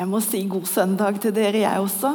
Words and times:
Jeg 0.00 0.08
må 0.08 0.16
si 0.24 0.38
god 0.48 0.64
søndag 0.64 1.18
til 1.20 1.34
dere, 1.36 1.58
jeg 1.60 1.80
også. 1.84 2.10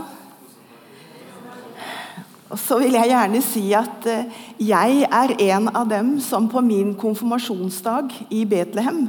Og 2.49 2.57
så 2.57 2.79
vil 2.81 2.95
jeg 2.97 3.11
gjerne 3.11 3.41
si 3.45 3.61
at 3.77 4.07
eh, 4.09 4.39
jeg 4.71 5.03
er 5.05 5.33
en 5.51 5.69
av 5.69 5.85
dem 5.91 6.15
som 6.23 6.47
på 6.49 6.63
min 6.65 6.95
konfirmasjonsdag 6.97 8.09
i 8.33 8.41
Betlehem 8.49 9.03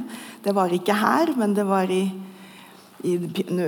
Det 0.45 0.53
var 0.53 0.69
ikke 0.77 0.93
her, 0.93 1.33
men 1.33 1.55
det 1.57 1.65
var 1.65 1.89
i, 1.89 2.03
i 3.01 3.15
nu, 3.49 3.65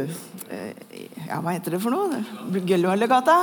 ja, 1.26 1.42
Hva 1.42 1.56
heter 1.56 1.74
det 1.74 1.82
for 1.82 1.96
noe? 1.96 2.22
Gullvallegata. 2.54 3.40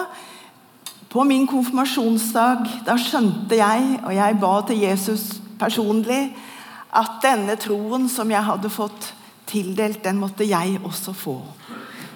På 1.11 1.27
min 1.27 1.51
konfirmasjonsdag 1.51 2.63
da 2.87 2.95
skjønte 2.95 3.59
jeg, 3.59 3.91
og 4.05 4.15
jeg 4.15 4.39
ba 4.39 4.55
til 4.71 4.87
Jesus 4.87 5.29
personlig, 5.59 6.31
at 6.95 7.19
denne 7.27 7.59
troen 7.59 8.07
som 8.13 8.31
jeg 8.31 8.51
hadde 8.55 8.71
fått 8.71 9.16
tildelt, 9.47 10.03
den 10.05 10.19
måtte 10.21 10.47
jeg 10.49 10.81
også 10.85 11.15
få. 11.17 11.39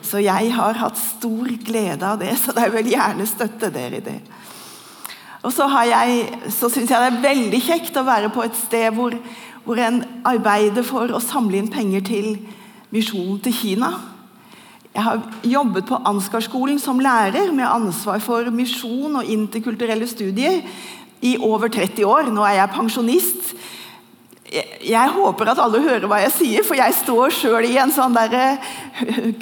Så 0.03 0.23
jeg 0.25 0.53
har 0.55 0.79
hatt 0.81 0.99
stor 0.99 1.51
glede 1.65 2.07
av 2.07 2.19
det, 2.21 2.33
så 2.41 2.55
jeg 2.57 2.73
vil 2.75 2.93
gjerne 2.95 3.27
støtte 3.29 3.71
dere 3.75 4.01
i 4.01 4.05
det. 4.05 4.19
Og 5.41 5.53
så, 5.55 5.67
så 6.53 6.69
syns 6.69 6.91
jeg 6.91 7.01
det 7.01 7.11
er 7.11 7.23
veldig 7.23 7.61
kjekt 7.65 7.97
å 7.97 8.05
være 8.05 8.31
på 8.33 8.45
et 8.45 8.57
sted 8.59 8.91
hvor, 8.97 9.15
hvor 9.65 9.81
en 9.81 10.03
arbeider 10.29 10.85
for 10.85 11.13
å 11.13 11.23
samle 11.23 11.61
inn 11.61 11.71
penger 11.73 12.05
til 12.05 12.33
misjonen 12.93 13.39
til 13.45 13.55
Kina. 13.57 13.93
Jeg 14.91 15.07
har 15.07 15.21
jobbet 15.47 15.87
på 15.87 16.01
Ansgar-skolen 16.11 16.81
som 16.83 17.01
lærer 17.01 17.53
med 17.55 17.69
ansvar 17.69 18.19
for 18.25 18.51
misjon 18.53 19.21
og 19.21 19.29
interkulturelle 19.31 20.09
studier 20.11 20.65
i 21.23 21.37
over 21.39 21.71
30 21.71 22.05
år. 22.05 22.33
Nå 22.35 22.43
er 22.45 22.59
jeg 22.59 22.75
pensjonist, 22.75 23.53
jeg 24.51 25.15
håper 25.15 25.53
at 25.53 25.61
alle 25.63 25.83
hører 25.85 26.09
hva 26.11 26.21
jeg 26.25 26.35
sier, 26.35 26.65
for 26.67 26.79
jeg 26.79 26.97
står 26.99 27.35
sjøl 27.35 27.69
i 27.69 27.77
en 27.79 27.93
sånn 27.95 28.17
der 28.17 28.35
eh, 28.35 28.71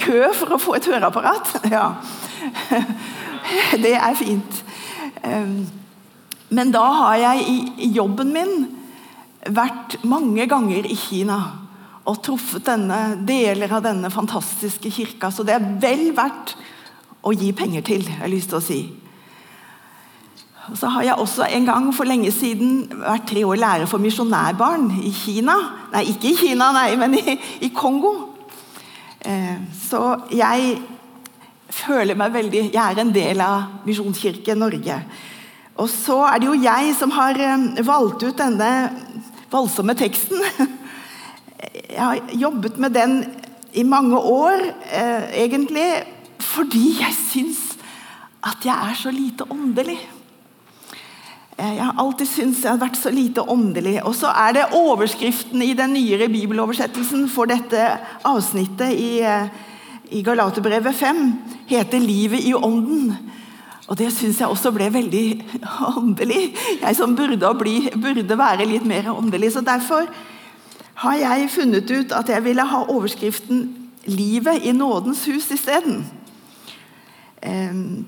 kø 0.01 0.27
for 0.37 0.57
å 0.57 0.61
få 0.61 0.79
et 0.79 0.91
høreapparat. 0.91 1.55
Ja. 1.75 1.95
Det 3.81 3.95
er 3.97 4.17
fint. 4.19 4.59
Men 6.53 6.73
da 6.73 6.83
har 6.99 7.17
jeg 7.23 7.63
i 7.81 7.89
jobben 7.97 8.35
min 8.35 8.53
vært 9.57 9.97
mange 10.05 10.45
ganger 10.51 10.85
i 10.85 10.97
Kina 10.99 11.39
og 12.09 12.21
truffet 12.25 12.65
denne, 12.67 13.19
deler 13.29 13.73
av 13.73 13.85
denne 13.85 14.11
fantastiske 14.13 14.93
kirka, 14.93 15.33
så 15.33 15.45
det 15.45 15.57
er 15.57 15.67
vel 15.81 16.11
verdt 16.17 16.55
å 17.25 17.35
gi 17.37 17.51
penger 17.57 17.85
til, 17.85 18.05
jeg 18.07 18.21
har 18.21 18.33
lyst 18.33 18.53
til 18.53 18.61
å 18.61 18.65
si. 18.65 18.81
Så 20.75 20.89
har 20.93 21.03
jeg 21.07 21.15
også 21.15 21.47
en 21.49 21.67
gang 21.67 21.89
for 21.97 22.09
lenge 22.09 22.31
siden 22.35 22.89
vært 22.91 23.29
tre 23.31 23.45
år 23.47 23.61
lærer 23.61 23.89
for 23.89 24.03
misjonærbarn 24.03 24.91
i 25.05 25.13
Kina. 25.15 25.55
Nei, 25.93 26.05
ikke 26.13 26.33
i 26.33 26.37
Kina, 26.37 26.71
nei, 26.77 26.91
men 27.01 27.17
i, 27.17 27.39
i 27.65 27.71
Kongo. 27.75 28.13
Eh, 29.25 29.57
så 29.89 30.03
jeg 30.35 30.77
føler 31.69 32.17
meg 32.17 32.33
veldig 32.33 32.61
Jeg 32.73 32.79
er 32.81 33.01
en 33.03 33.11
del 33.13 33.41
av 33.45 33.87
Misjonskirken 33.87 34.61
Norge. 34.63 34.99
Og 35.79 35.89
så 35.91 36.21
er 36.29 36.41
det 36.41 36.49
jo 36.49 36.61
jeg 36.63 36.95
som 36.99 37.13
har 37.17 37.39
eh, 37.39 37.81
valgt 37.87 38.25
ut 38.27 38.39
denne 38.39 38.71
voldsomme 39.53 39.97
teksten. 39.99 40.43
Jeg 41.89 41.99
har 42.05 42.19
jobbet 42.39 42.77
med 42.79 42.93
den 42.95 43.15
i 43.75 43.83
mange 43.83 44.19
år, 44.19 44.61
eh, 44.93 45.25
egentlig, 45.43 46.05
fordi 46.39 46.93
jeg 47.01 47.15
syns 47.17 47.63
at 48.45 48.63
jeg 48.65 48.91
er 48.91 48.95
så 48.95 49.11
lite 49.11 49.47
åndelig. 49.51 49.99
Jeg 51.59 51.83
har 51.83 51.97
alltid 51.99 52.29
syntes 52.31 52.61
jeg 52.63 52.71
har 52.71 52.79
vært 52.79 52.99
så 53.01 53.11
lite 53.11 53.43
åndelig. 53.43 53.97
Og 54.07 54.15
så 54.15 54.31
er 54.31 54.53
det 54.55 54.69
overskriften 54.79 55.63
i 55.67 55.73
den 55.75 55.97
nyere 55.97 56.29
bibeloversettelsen 56.31 57.25
for 57.33 57.51
dette 57.51 57.83
avsnittet 58.29 58.95
i, 58.95 59.19
eh, 59.27 59.49
i 60.15 60.23
Galaterbrevet 60.23 60.95
5 60.95 61.35
heter 61.67 61.99
'Livet 61.99 62.47
i 62.47 62.55
ånden'. 62.55 63.17
Og 63.89 63.99
Det 63.99 64.13
syns 64.13 64.39
jeg 64.39 64.49
også 64.49 64.71
ble 64.71 64.93
veldig 64.93 65.45
åndelig. 65.99 66.55
Jeg 66.83 66.97
som 66.97 67.17
burde, 67.17 67.55
bli, 67.59 67.91
burde 68.03 68.39
være 68.39 68.65
litt 68.65 68.87
mer 68.87 69.11
åndelig. 69.11 69.53
Så 69.53 69.61
Derfor 69.61 70.07
har 70.95 71.15
jeg 71.15 71.51
funnet 71.51 71.91
ut 71.91 72.13
at 72.13 72.29
jeg 72.29 72.45
ville 72.45 72.63
ha 72.63 72.85
overskriften 72.85 73.75
'Livet 74.07 74.63
i 74.63 74.73
nådens 74.73 75.27
hus' 75.27 75.53
isteden. 75.53 76.07
Um, 77.47 78.07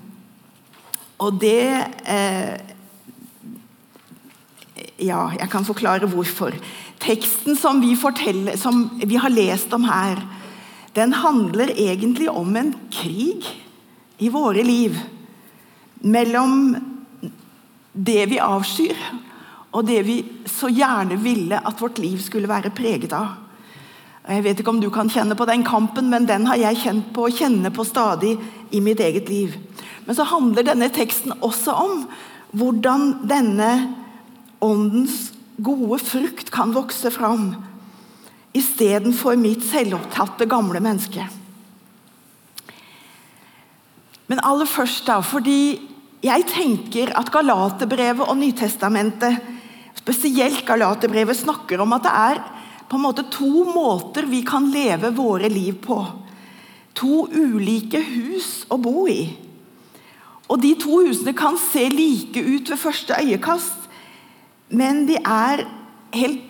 og 1.19 1.41
det 1.41 1.85
eh, 2.07 2.57
ja, 5.01 5.21
jeg 5.39 5.49
kan 5.51 5.65
forklare 5.65 6.09
hvorfor. 6.09 6.55
Teksten 7.01 7.57
som 7.57 7.81
vi, 7.81 7.95
som 8.57 8.83
vi 9.01 9.17
har 9.17 9.33
lest 9.33 9.73
om 9.73 9.85
her, 9.89 10.21
den 10.93 11.13
handler 11.13 11.71
egentlig 11.73 12.29
om 12.29 12.55
en 12.55 12.73
krig 12.91 13.47
i 14.17 14.29
våre 14.29 14.63
liv. 14.63 14.99
Mellom 16.01 16.75
det 17.93 18.25
vi 18.31 18.39
avskyr, 18.39 18.97
og 19.71 19.87
det 19.87 20.01
vi 20.03 20.17
så 20.45 20.69
gjerne 20.71 21.17
ville 21.21 21.57
at 21.57 21.81
vårt 21.81 22.01
liv 22.03 22.19
skulle 22.19 22.49
være 22.51 22.73
preget 22.75 23.13
av. 23.15 23.37
Jeg 24.27 24.43
vet 24.45 24.59
ikke 24.61 24.69
om 24.69 24.81
du 24.81 24.91
kan 24.93 25.09
kjenne 25.09 25.35
på 25.35 25.47
den 25.49 25.63
kampen, 25.65 26.11
men 26.11 26.27
den 26.29 26.45
har 26.45 26.59
jeg 26.59 26.83
kjent 26.83 27.07
på 27.15 27.25
og 27.25 27.39
kjenner 27.39 27.73
på 27.73 27.85
stadig 27.87 28.35
i 28.71 28.81
mitt 28.83 28.99
eget 29.01 29.31
liv. 29.31 29.55
Men 30.05 30.17
så 30.17 30.27
handler 30.29 30.67
denne 30.67 30.91
teksten 30.93 31.33
også 31.41 31.73
om 31.73 32.03
hvordan 32.51 33.15
denne 33.31 33.71
åndens 34.61 35.31
gode 35.61 35.99
frukt 35.99 36.49
kan 36.53 36.73
vokse 36.73 37.11
fram 37.13 37.53
istedenfor 38.57 39.37
mitt 39.39 39.63
selvopptatte, 39.63 40.45
gamle 40.49 40.81
menneske. 40.83 41.27
Men 44.31 44.41
aller 44.47 44.67
først, 44.69 45.05
da, 45.07 45.19
fordi 45.23 45.79
jeg 46.23 46.45
tenker 46.51 47.11
at 47.19 47.31
Galaterbrevet 47.33 48.27
og 48.27 48.37
Nytestamentet, 48.39 49.39
spesielt 49.97 50.63
Galaterbrevet, 50.67 51.39
snakker 51.41 51.81
om 51.83 51.95
at 51.97 52.05
det 52.07 52.15
er 52.15 52.41
på 52.91 52.99
en 52.99 53.05
måte 53.05 53.25
to 53.31 53.65
måter 53.71 54.27
vi 54.27 54.41
kan 54.47 54.67
leve 54.71 55.13
våre 55.15 55.49
liv 55.51 55.77
på. 55.83 55.99
To 56.99 57.25
ulike 57.31 58.01
hus 58.03 58.65
å 58.71 58.77
bo 58.81 59.05
i. 59.07 59.21
Og 60.51 60.59
De 60.59 60.73
to 60.79 60.99
husene 61.05 61.31
kan 61.37 61.55
se 61.59 61.85
like 61.91 62.39
ut 62.43 62.71
ved 62.73 62.79
første 62.79 63.15
øyekast, 63.15 63.80
men 64.71 65.05
de 65.05 65.17
helt, 66.15 66.43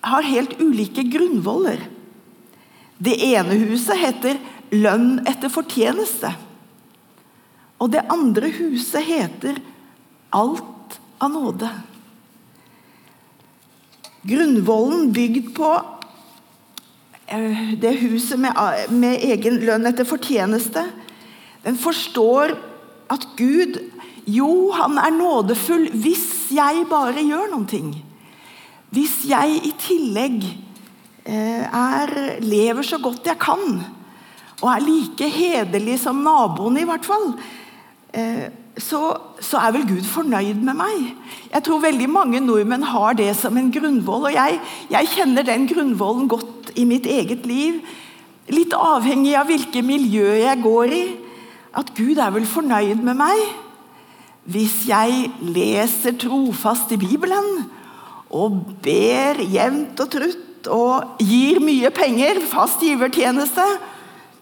har 0.00 0.22
helt 0.22 0.60
ulike 0.60 1.02
grunnvoller. 1.02 1.86
Det 2.98 3.16
ene 3.30 3.56
huset 3.64 3.96
heter 3.96 4.40
'Lønn 4.70 5.22
etter 5.26 5.50
fortjeneste'. 5.50 6.34
Og 7.80 7.90
det 7.90 8.04
andre 8.12 8.50
huset 8.50 9.02
heter 9.02 9.56
'Alt 10.32 11.00
av 11.20 11.30
nåde'. 11.30 11.70
Grunnvollen 14.22 15.12
bygd 15.12 15.54
på 15.56 15.70
eh, 17.26 17.72
det 17.80 17.94
huset 18.02 18.38
med, 18.38 18.52
med 18.90 19.22
egen 19.24 19.62
lønn 19.64 19.86
etter 19.88 20.04
fortjeneste, 20.04 20.90
den 21.64 21.78
forstår 21.80 22.52
at 23.10 23.24
Gud 23.36 23.78
jo, 24.28 24.70
han 24.76 24.98
er 25.00 25.14
nådefull 25.14 25.88
hvis 26.02 26.50
jeg 26.54 26.86
bare 26.90 27.22
gjør 27.24 27.52
noen 27.52 27.68
ting. 27.70 27.90
Hvis 28.90 29.22
jeg 29.30 29.60
i 29.64 29.72
tillegg 29.78 30.44
eh, 31.24 31.64
er, 31.64 32.14
lever 32.42 32.86
så 32.86 32.98
godt 33.02 33.28
jeg 33.30 33.38
kan, 33.40 33.78
og 34.60 34.68
er 34.72 34.84
like 34.84 35.28
hederlig 35.32 36.00
som 36.02 36.24
naboen 36.24 36.80
i 36.80 36.86
hvert 36.88 37.06
fall, 37.06 37.30
eh, 38.12 38.50
så, 38.80 39.00
så, 39.42 39.60
er 39.60 39.74
vel 39.74 39.86
Gud 39.88 40.04
fornøyd 40.08 40.60
med 40.64 40.78
meg. 40.78 41.08
Jeg 41.52 41.64
tror 41.66 41.82
veldig 41.84 42.08
mange 42.10 42.40
nordmenn 42.42 42.86
har 42.88 43.16
det 43.18 43.32
som 43.36 43.56
en 43.58 43.70
grunnvoll. 43.72 44.28
Og 44.30 44.36
jeg, 44.36 44.60
jeg 44.90 45.10
kjenner 45.14 45.44
den 45.46 45.66
grunnvollen 45.68 46.28
godt 46.30 46.70
i 46.80 46.86
mitt 46.88 47.08
eget 47.10 47.44
liv. 47.50 47.80
Litt 48.50 48.72
avhengig 48.74 49.34
av 49.36 49.50
hvilket 49.50 49.84
miljø 49.84 50.32
jeg 50.38 50.62
går 50.64 50.94
i. 50.96 51.02
At 51.76 51.92
Gud 51.98 52.18
er 52.18 52.32
vel 52.34 52.48
fornøyd 52.48 53.02
med 53.04 53.20
meg 53.20 53.42
hvis 54.50 54.84
jeg 54.88 55.30
leser 55.40 56.16
trofast 56.18 56.92
i 56.94 57.00
Bibelen 57.00 57.64
og 58.30 58.60
ber 58.82 59.42
jevnt 59.42 60.00
og 60.02 60.10
trutt 60.12 60.70
og 60.70 61.22
gir 61.24 61.60
mye 61.64 61.90
penger, 61.94 62.42
fast 62.50 62.82
givertjeneste, 62.84 63.64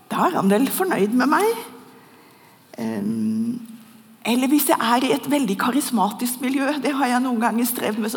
da 0.09 0.27
er 0.27 0.39
han 0.39 0.51
vel 0.51 0.67
fornøyd 0.73 1.15
med 1.17 1.31
meg. 1.31 1.51
Eller 4.29 4.51
hvis 4.51 4.69
jeg 4.69 4.77
er 4.81 5.07
i 5.07 5.13
et 5.15 5.29
veldig 5.31 5.57
karismatisk 5.61 6.43
miljø. 6.45 6.67
Det 6.83 6.93
har 6.97 7.15
jeg 7.15 7.25
noen 7.25 7.41
ganger 7.41 7.69
strevd 7.69 8.01
med. 8.03 8.17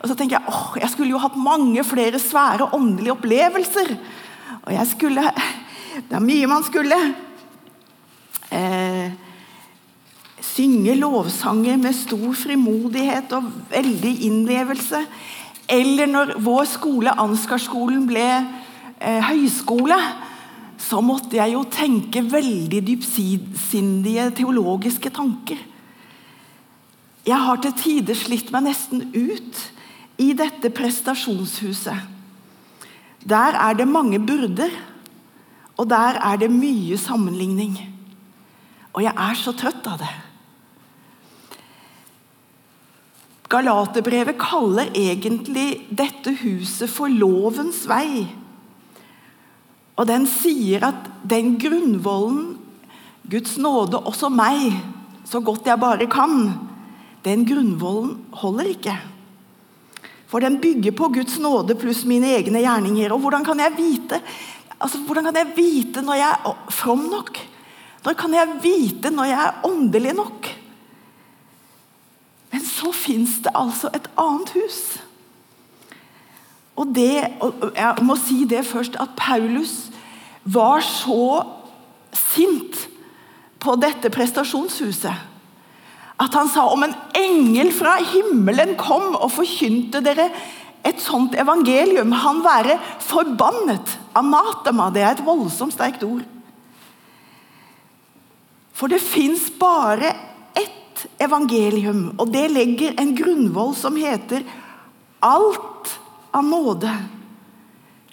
Og 0.00 0.08
så 0.08 0.16
tenker 0.16 0.38
jeg 0.38 0.50
åh, 0.50 0.72
jeg 0.80 0.90
skulle 0.94 1.12
jo 1.12 1.22
hatt 1.22 1.36
mange 1.38 1.84
flere 1.86 2.18
svære 2.22 2.70
åndelige 2.74 3.14
opplevelser. 3.14 3.94
Og 4.64 4.72
jeg 4.74 4.90
skulle 4.94 5.30
Det 5.96 6.12
er 6.12 6.20
mye 6.20 6.46
man 6.50 6.64
skulle. 6.66 6.96
Eh, 8.52 9.12
synge 10.56 10.94
lovsanger 10.96 11.76
med 11.80 11.96
stor 11.96 12.32
frimodighet 12.36 13.32
og 13.36 13.50
veldig 13.70 14.12
innlevelse. 14.28 15.02
Eller 15.68 16.08
når 16.08 16.36
vår 16.40 16.64
skole, 16.70 17.12
Ansgarskolen, 17.20 18.06
ble 18.08 18.24
eh, 18.24 19.22
høyskole, 19.26 19.98
så 20.80 21.00
måtte 21.04 21.38
jeg 21.38 21.52
jo 21.54 21.64
tenke 21.72 22.22
veldig 22.30 22.82
dypsindige 22.86 24.30
teologiske 24.38 25.10
tanker. 25.10 25.60
Jeg 27.26 27.42
har 27.42 27.58
til 27.58 27.74
tider 27.74 28.16
slitt 28.16 28.52
meg 28.54 28.68
nesten 28.68 29.08
ut 29.16 29.62
i 30.22 30.30
dette 30.36 30.70
prestasjonshuset. 30.72 32.12
Der 33.26 33.58
er 33.58 33.74
det 33.74 33.88
mange 33.90 34.20
byrder, 34.22 34.70
og 35.76 35.90
der 35.90 36.20
er 36.22 36.38
det 36.38 36.52
mye 36.52 36.96
sammenligning. 37.00 37.74
Og 38.94 39.02
jeg 39.02 39.12
er 39.12 39.34
så 39.36 39.52
trøtt 39.52 39.90
av 39.90 39.98
det. 40.00 40.14
Galaterbrevet 43.50 44.38
kaller 44.40 44.90
egentlig 44.96 45.86
dette 45.94 46.34
huset 46.42 46.90
for 46.90 47.12
lovens 47.12 47.84
vei. 47.88 48.26
Og 49.96 50.08
den 50.10 50.26
sier 50.28 50.88
at 50.90 51.06
den 51.24 51.54
grunnvollen, 51.60 52.56
Guds 53.26 53.56
nåde, 53.58 53.98
også 53.98 54.30
meg, 54.30 54.74
så 55.26 55.40
godt 55.42 55.66
jeg 55.66 55.82
bare 55.82 56.06
kan, 56.10 56.50
den 57.26 57.46
grunnvollen 57.46 58.18
holder 58.42 58.68
ikke. 58.70 58.94
For 60.30 60.42
den 60.42 60.58
bygger 60.62 60.94
på 60.94 61.08
Guds 61.14 61.38
nåde 61.42 61.78
pluss 61.78 62.04
mine 62.06 62.34
egne 62.36 62.62
gjerninger. 62.62 63.14
Og 63.14 63.22
hvordan 63.22 63.46
kan 63.46 63.62
jeg 63.62 63.74
vite 63.78 64.20
altså, 64.76 65.00
hvordan 65.06 65.30
kan 65.30 65.38
jeg 65.40 65.54
vite 65.56 66.02
når 66.04 66.18
jeg 66.20 66.30
er 66.34 66.70
from 66.74 67.06
nok? 67.10 67.38
Når 68.04 68.16
kan 68.18 68.34
jeg 68.34 68.58
vite 68.62 69.10
når 69.10 69.30
jeg 69.30 69.42
er 69.42 69.66
åndelig 69.66 70.14
nok? 70.18 70.50
Men 72.52 72.64
så 72.64 72.92
fins 72.94 73.38
det 73.44 73.52
altså 73.54 73.90
et 73.94 74.08
annet 74.20 74.52
hus. 74.56 74.80
Og, 76.76 76.90
det, 76.94 77.24
og 77.40 77.72
Jeg 77.76 78.04
må 78.04 78.16
si 78.20 78.44
det 78.48 78.66
først, 78.66 78.98
at 79.00 79.16
Paulus 79.16 79.88
var 80.44 80.84
så 80.84 81.42
sint 82.12 82.86
på 83.60 83.74
dette 83.80 84.10
prestasjonshuset 84.12 85.32
at 86.16 86.36
han 86.36 86.48
sa 86.48 86.64
om 86.72 86.84
en 86.86 86.94
engel 87.18 87.72
fra 87.76 87.98
himmelen 88.12 88.74
kom 88.80 89.12
og 89.18 89.32
forkynte 89.34 90.00
dere 90.04 90.30
et 90.86 91.02
sånt 91.02 91.34
evangelium, 91.36 92.12
han 92.14 92.40
være 92.44 92.78
forbannet. 93.02 93.96
Anatema, 94.16 94.88
det 94.94 95.02
er 95.02 95.16
et 95.16 95.24
voldsomt 95.26 95.74
sterkt 95.74 96.04
ord. 96.06 96.22
For 98.76 98.92
det 98.92 99.02
fins 99.02 99.48
bare 99.58 100.12
evangelium, 101.22 102.10
og 102.18 102.30
det 102.32 102.46
legger 102.52 102.96
en 103.00 103.14
grunnvoll 103.16 103.74
som 103.78 103.96
heter 103.98 104.44
alt 105.24 105.94
av 106.36 106.44
nåde. 106.44 106.92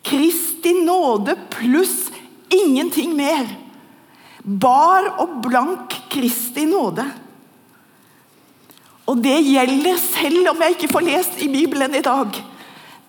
Kristi 0.03 0.73
nåde 0.83 1.35
pluss 1.49 2.11
ingenting 2.53 3.15
mer. 3.15 3.47
Bar 4.43 5.13
og 5.23 5.37
blank 5.45 5.95
Kristi 6.11 6.65
nåde. 6.67 7.05
Og 9.07 9.19
det 9.19 9.35
gjelder 9.43 9.99
selv 9.99 10.51
om 10.53 10.63
jeg 10.63 10.75
ikke 10.77 10.91
får 10.91 11.07
lest 11.07 11.39
i 11.43 11.49
Bibelen 11.51 11.95
i 11.95 12.03
dag. 12.03 12.35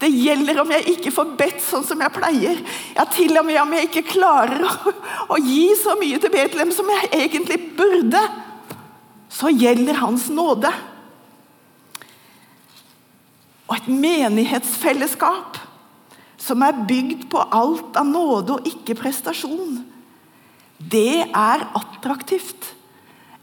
Det 0.01 0.11
gjelder 0.11 0.59
om 0.61 0.73
jeg 0.75 0.97
ikke 0.97 1.13
får 1.15 1.35
bedt 1.39 1.63
sånn 1.63 1.85
som 1.87 2.01
jeg 2.03 2.15
pleier. 2.15 2.59
Ja, 2.97 3.07
Til 3.11 3.37
og 3.39 3.47
med 3.47 3.61
om 3.63 3.75
jeg 3.77 3.89
ikke 3.89 4.09
klarer 4.17 4.67
å, 4.67 4.95
å 5.35 5.39
gi 5.39 5.69
så 5.79 5.95
mye 6.01 6.19
til 6.21 6.33
Betlehem 6.35 6.73
som 6.75 6.91
jeg 6.91 7.11
egentlig 7.15 7.61
burde. 7.79 8.23
Så 9.35 9.51
gjelder 9.51 9.99
Hans 9.99 10.29
nåde. 10.31 10.71
Og 13.67 13.77
et 13.79 13.89
menighetsfellesskap 13.91 15.59
som 16.39 16.63
er 16.63 16.85
bygd 16.87 17.27
på 17.33 17.41
alt 17.43 17.97
av 17.97 18.07
nåde 18.07 18.59
og 18.59 18.69
ikke 18.69 18.97
prestasjon. 18.99 19.81
Det 20.79 21.25
er 21.25 21.65
attraktivt 21.75 22.75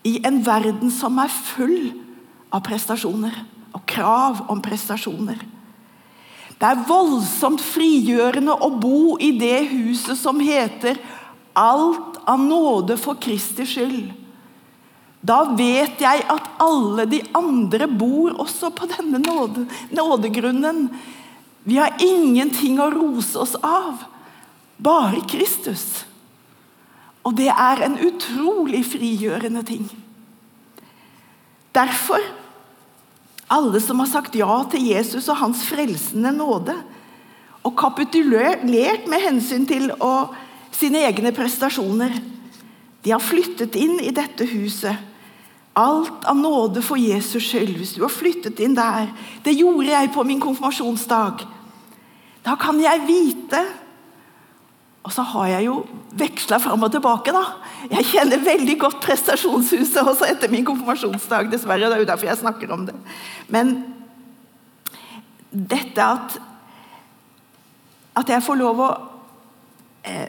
i 0.07 0.19
en 0.25 0.39
verden 0.45 0.91
som 0.93 1.17
er 1.21 1.31
full 1.31 1.91
av 2.53 2.63
prestasjoner 2.65 3.33
og 3.71 3.83
krav 3.89 4.45
om 4.51 4.61
prestasjoner. 4.63 5.41
Det 6.61 6.69
er 6.69 6.83
voldsomt 6.85 7.61
frigjørende 7.65 8.53
å 8.53 8.69
bo 8.77 9.17
i 9.17 9.31
det 9.33 9.65
huset 9.71 10.17
som 10.17 10.39
heter 10.39 10.99
'Alt 11.55 12.21
av 12.27 12.39
nåde 12.39 12.97
for 12.97 13.15
Kristi 13.15 13.63
skyld'. 13.63 14.20
Da 15.21 15.43
vet 15.53 16.01
jeg 16.01 16.23
at 16.33 16.47
alle 16.61 17.05
de 17.09 17.21
andre 17.37 17.85
bor 17.87 18.33
også 18.41 18.71
på 18.73 18.89
denne 18.89 19.21
nåde, 19.21 19.67
nådegrunnen. 19.93 20.87
Vi 21.63 21.77
har 21.77 21.99
ingenting 22.01 22.79
å 22.81 22.89
rose 22.89 23.37
oss 23.37 23.53
av, 23.61 24.01
bare 24.81 25.21
Kristus. 25.29 26.03
Og 27.21 27.35
det 27.37 27.51
er 27.53 27.83
en 27.85 27.99
utrolig 28.01 28.81
frigjørende 28.89 29.61
ting. 29.67 29.85
Derfor 31.71 32.23
alle 33.51 33.81
som 33.83 33.99
har 33.99 34.07
sagt 34.07 34.35
ja 34.39 34.61
til 34.71 34.85
Jesus 34.93 35.27
og 35.27 35.41
hans 35.41 35.65
frelsende 35.67 36.31
nåde, 36.31 36.77
og 37.61 37.75
kapitulert 37.77 38.63
med 38.65 39.21
hensyn 39.21 39.67
til 39.69 39.91
å, 40.01 40.31
sine 40.73 41.03
egne 41.05 41.33
prestasjoner. 41.35 42.15
De 43.03 43.11
har 43.11 43.21
flyttet 43.21 43.75
inn 43.77 43.99
i 44.01 44.13
dette 44.15 44.47
huset. 44.49 45.10
Alt 45.73 46.25
av 46.27 46.35
nåde 46.35 46.81
for 46.83 46.99
Jesus 46.99 47.43
skyld. 47.47 47.77
Hvis 47.79 47.93
du 47.95 48.01
har 48.03 48.11
flyttet 48.11 48.59
inn 48.59 48.75
der 48.75 49.07
Det 49.43 49.53
gjorde 49.55 49.93
jeg 49.93 50.11
på 50.13 50.25
min 50.27 50.41
konfirmasjonsdag. 50.41 51.45
Da 52.43 52.57
kan 52.59 52.79
jeg 52.81 53.05
vite 53.07 53.61
og 55.01 55.09
så 55.13 55.23
har 55.25 55.47
jeg 55.49 55.65
jo 55.65 55.79
veksla 56.13 56.59
fram 56.61 56.83
og 56.85 56.91
tilbake, 56.93 57.33
da. 57.33 57.41
Jeg 57.89 58.05
kjenner 58.11 58.43
veldig 58.45 58.75
godt 58.83 58.99
prestasjonshuset 59.01 59.97
også 60.03 60.27
etter 60.29 60.51
min 60.53 60.65
konfirmasjonsdag, 60.67 61.49
dessverre. 61.49 61.89
Det 61.89 61.97
er 61.97 62.03
jo 62.03 62.09
derfor 62.11 62.29
jeg 62.29 62.41
snakker 62.43 62.73
om 62.75 62.85
det. 62.89 62.95
Men 63.49 63.79
dette 65.51 66.05
at 66.05 66.39
At 68.11 68.27
jeg 68.27 68.43
får 68.43 68.57
lov 68.59 68.79
å 68.83 68.89
eh, 70.03 70.27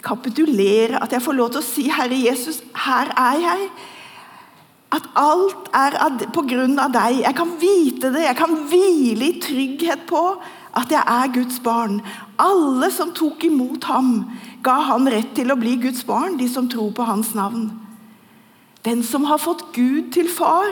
kapitulere, 0.00 0.96
at 0.96 1.12
jeg 1.12 1.20
får 1.20 1.34
lov 1.36 1.50
til 1.52 1.60
å 1.60 1.66
si 1.66 1.82
'Herre 1.84 2.16
Jesus, 2.16 2.62
her 2.74 3.12
er 3.12 3.36
jeg'. 3.42 3.68
At 4.98 5.06
alt 5.18 5.68
er 5.76 5.96
på 6.34 6.42
grunn 6.48 6.78
av 6.80 6.90
deg. 6.94 7.20
Jeg 7.22 7.36
kan 7.38 7.52
vite 7.60 8.10
det. 8.14 8.24
Jeg 8.26 8.38
kan 8.38 8.54
hvile 8.70 9.28
i 9.28 9.40
trygghet 9.42 10.06
på 10.10 10.22
at 10.78 10.92
jeg 10.92 11.02
er 11.02 11.32
Guds 11.34 11.60
barn. 11.62 12.00
Alle 12.40 12.90
som 12.94 13.12
tok 13.14 13.44
imot 13.46 13.86
ham, 13.90 14.26
ga 14.64 14.78
han 14.90 15.08
rett 15.10 15.34
til 15.38 15.52
å 15.52 15.58
bli 15.58 15.76
Guds 15.82 16.04
barn, 16.06 16.38
de 16.40 16.48
som 16.50 16.68
tror 16.70 16.90
på 16.96 17.06
hans 17.06 17.32
navn. 17.38 17.70
Den 18.86 19.02
som 19.06 19.26
har 19.28 19.40
fått 19.42 19.68
Gud 19.76 20.12
til 20.14 20.30
far, 20.30 20.70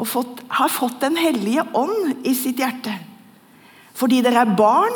og 0.00 0.08
fått, 0.08 0.40
har 0.48 0.72
fått 0.72 1.00
Den 1.02 1.16
hellige 1.18 1.64
ånd 1.76 2.24
i 2.24 2.32
sitt 2.34 2.60
hjerte. 2.60 2.94
Fordi 3.96 4.22
dere 4.24 4.46
er 4.46 4.56
barn, 4.56 4.94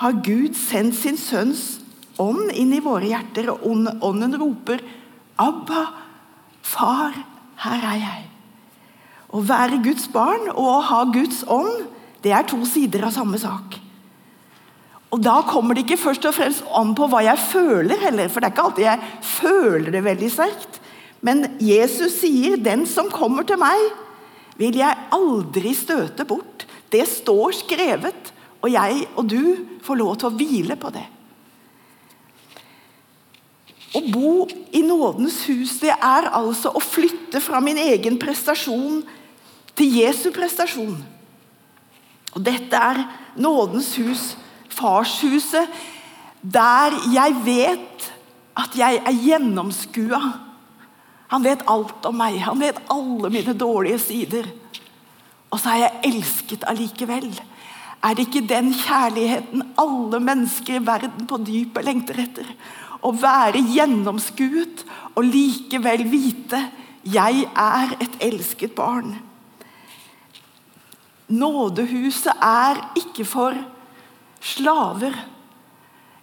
har 0.00 0.20
Gud 0.24 0.56
sendt 0.56 0.98
sin 0.98 1.16
sønns 1.20 1.80
ånd 2.20 2.52
inn 2.52 2.74
i 2.76 2.82
våre 2.84 3.08
hjerter, 3.08 3.48
og 3.52 3.64
ånden 4.04 4.36
roper 4.36 4.82
'Abba, 5.40 6.09
far, 6.70 7.14
her 7.64 7.86
er 7.92 7.98
jeg'. 8.00 8.28
Å 9.30 9.42
være 9.46 9.82
Guds 9.82 10.08
barn 10.10 10.48
og 10.50 10.66
å 10.66 10.80
ha 10.80 11.04
Guds 11.12 11.44
ånd 11.46 11.86
det 12.24 12.32
er 12.36 12.48
to 12.48 12.58
sider 12.68 13.06
av 13.06 13.14
samme 13.14 13.38
sak. 13.40 13.78
Og 15.10 15.22
Da 15.22 15.40
kommer 15.42 15.74
det 15.74 15.86
ikke 15.86 15.98
først 15.98 16.26
og 16.28 16.36
fremst 16.36 16.66
an 16.76 16.92
på 16.94 17.08
hva 17.10 17.22
jeg 17.24 17.42
føler, 17.42 17.98
heller, 17.98 18.28
for 18.28 18.40
det 18.40 18.50
er 18.50 18.54
ikke 18.54 18.66
alltid 18.68 18.84
jeg 18.86 19.08
føler 19.26 19.90
det 19.90 20.04
veldig 20.04 20.30
sterkt. 20.30 20.80
Men 21.20 21.58
Jesus 21.60 22.20
sier, 22.20 22.56
'Den 22.56 22.86
som 22.86 23.10
kommer 23.10 23.42
til 23.42 23.58
meg, 23.58 23.78
vil 24.56 24.76
jeg 24.76 24.96
aldri 25.12 25.74
støte 25.74 26.24
bort'. 26.24 26.66
Det 26.90 27.06
står 27.08 27.52
skrevet, 27.52 28.32
og 28.62 28.70
jeg 28.70 29.06
og 29.16 29.28
du 29.28 29.56
får 29.82 29.96
lov 29.96 30.16
til 30.16 30.28
å 30.28 30.36
hvile 30.36 30.76
på 30.76 30.92
det. 30.92 31.06
Å 33.90 34.00
bo 34.06 34.44
i 34.76 34.82
nådens 34.86 35.40
hus 35.48 35.78
det 35.82 35.90
er 35.90 36.28
altså 36.30 36.70
å 36.74 36.82
flytte 36.82 37.40
fra 37.42 37.58
min 37.64 37.78
egen 37.80 38.18
prestasjon 38.22 39.00
til 39.78 39.96
Jesu 39.98 40.28
prestasjon. 40.34 40.94
Og 42.30 42.44
Dette 42.46 42.78
er 42.78 43.02
nådens 43.40 43.96
hus, 43.98 44.34
farshuset, 44.70 45.66
der 46.40 46.94
jeg 47.12 47.34
vet 47.44 48.06
at 48.60 48.76
jeg 48.78 49.00
er 49.02 49.18
gjennomskua. 49.26 50.20
Han 51.30 51.44
vet 51.46 51.66
alt 51.70 52.06
om 52.06 52.16
meg. 52.18 52.38
Han 52.46 52.62
vet 52.62 52.78
alle 52.90 53.30
mine 53.32 53.54
dårlige 53.58 54.00
sider. 54.02 54.46
Og 55.50 55.58
så 55.58 55.74
er 55.74 55.82
jeg 55.84 56.12
elsket 56.12 56.66
allikevel. 56.70 57.30
Er 58.00 58.16
det 58.16 58.28
ikke 58.28 58.46
den 58.48 58.70
kjærligheten 58.72 59.64
alle 59.78 60.20
mennesker 60.24 60.78
i 60.78 60.86
verden 60.86 61.26
på 61.28 61.40
dypet 61.44 61.84
lengter 61.84 62.22
etter? 62.22 62.46
Å 63.00 63.10
være 63.16 63.62
gjennomskuet 63.72 64.84
og 65.14 65.24
likevel 65.24 66.04
vite 66.10 66.60
jeg 67.00 67.46
er 67.48 67.94
et 67.96 68.16
elsket 68.26 68.74
barn. 68.76 69.14
Nådehuset 71.30 72.34
er 72.44 72.82
ikke 72.98 73.24
for 73.24 73.56
slaver 74.40 75.14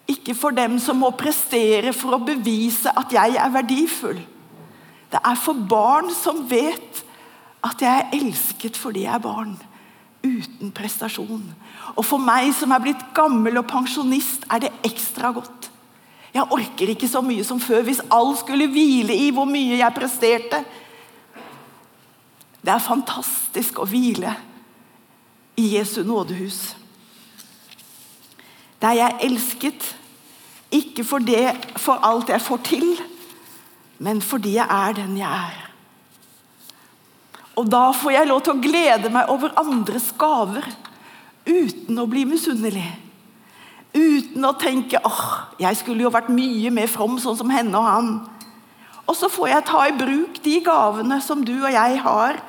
ikke 0.08 0.36
for 0.36 0.56
dem 0.56 0.78
som 0.80 1.02
må 1.04 1.12
prestere 1.20 1.92
for 1.96 2.16
å 2.16 2.24
bevise 2.24 2.92
at 2.96 3.12
jeg 3.12 3.36
er 3.36 3.52
verdifull. 3.52 4.20
Det 5.12 5.20
er 5.20 5.40
for 5.40 5.68
barn 5.68 6.10
som 6.16 6.46
vet 6.48 7.04
at 7.68 7.82
jeg 7.84 8.04
er 8.04 8.16
elsket 8.16 8.80
fordi 8.80 9.04
jeg 9.04 9.16
er 9.18 9.24
barn, 9.24 9.56
uten 10.24 10.72
prestasjon. 10.76 11.44
Og 11.96 12.06
for 12.08 12.24
meg 12.24 12.54
som 12.56 12.72
er 12.76 12.84
blitt 12.84 13.04
gammel 13.16 13.60
og 13.60 13.68
pensjonist, 13.68 14.48
er 14.52 14.64
det 14.64 14.74
ekstra 14.88 15.34
godt. 15.36 15.67
Jeg 16.34 16.52
orker 16.52 16.92
ikke 16.92 17.08
så 17.10 17.22
mye 17.24 17.46
som 17.48 17.60
før 17.62 17.86
hvis 17.88 18.04
alt 18.14 18.42
skulle 18.42 18.70
hvile 18.72 19.16
i 19.16 19.30
hvor 19.34 19.48
mye 19.50 19.80
jeg 19.80 19.96
presterte. 19.96 20.64
Det 22.62 22.74
er 22.74 22.84
fantastisk 22.84 23.80
å 23.80 23.88
hvile 23.88 24.34
i 25.58 25.70
Jesu 25.78 26.02
nådehus. 26.04 26.76
Der 28.82 28.98
jeg 28.98 29.18
elsket, 29.26 29.96
ikke 30.72 31.06
for, 31.08 31.24
det, 31.24 31.56
for 31.80 32.04
alt 32.04 32.30
jeg 32.30 32.44
får 32.44 32.60
til, 32.68 32.90
men 34.04 34.20
fordi 34.22 34.58
jeg 34.58 34.68
er 34.70 34.98
den 35.00 35.16
jeg 35.18 35.32
er. 35.32 35.64
Og 37.58 37.66
da 37.72 37.88
får 37.96 38.14
jeg 38.14 38.30
lov 38.30 38.44
til 38.46 38.54
å 38.54 38.62
glede 38.62 39.10
meg 39.14 39.32
over 39.34 39.56
andres 39.58 40.12
gaver 40.20 40.68
uten 41.48 41.98
å 41.98 42.06
bli 42.10 42.28
misunnelig. 42.30 42.86
Uten 43.96 44.46
å 44.46 44.56
tenke 44.60 45.00
åh, 45.06 45.22
jeg 45.62 45.80
skulle 45.80 46.04
jo 46.06 46.14
vært 46.14 46.32
mye 46.34 46.72
mer 46.74 46.90
from 46.92 47.16
sånn 47.22 47.38
som 47.40 47.54
henne 47.54 47.78
og 47.80 47.88
han. 47.88 48.12
Og 49.08 49.16
så 49.16 49.30
får 49.32 49.54
jeg 49.54 49.68
ta 49.70 49.86
i 49.88 49.96
bruk 49.96 50.42
de 50.44 50.58
gavene 50.66 51.22
som 51.24 51.44
du 51.46 51.56
og 51.56 51.72
jeg 51.72 52.02
har. 52.04 52.42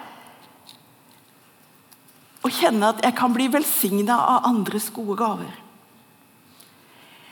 Og 2.42 2.50
kjenne 2.54 2.90
at 2.90 3.04
jeg 3.04 3.14
kan 3.18 3.34
bli 3.34 3.46
velsigna 3.52 4.18
av 4.34 4.48
andres 4.50 4.90
gode 4.94 5.18
gaver. 5.20 5.54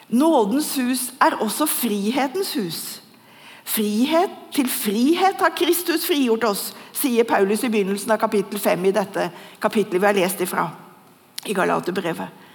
Nådens 0.06 0.70
hus 0.78 1.08
er 1.22 1.34
også 1.42 1.66
frihetens 1.66 2.54
hus. 2.54 2.80
Frihet 3.66 4.30
til 4.54 4.68
frihet 4.70 5.40
har 5.42 5.54
Kristus 5.58 6.06
frigjort 6.06 6.44
oss, 6.46 6.68
sier 6.94 7.26
Paulus 7.26 7.64
i 7.66 7.70
begynnelsen 7.72 8.14
av 8.14 8.20
kapittel 8.22 8.62
5 8.62 8.84
i 8.86 8.92
dette 8.94 9.24
kapittelet 9.60 9.98
vi 9.98 10.06
har 10.06 10.18
lest 10.20 10.42
ifra 10.44 10.68
i 11.50 11.54
Galaterbrevet. 11.54 12.45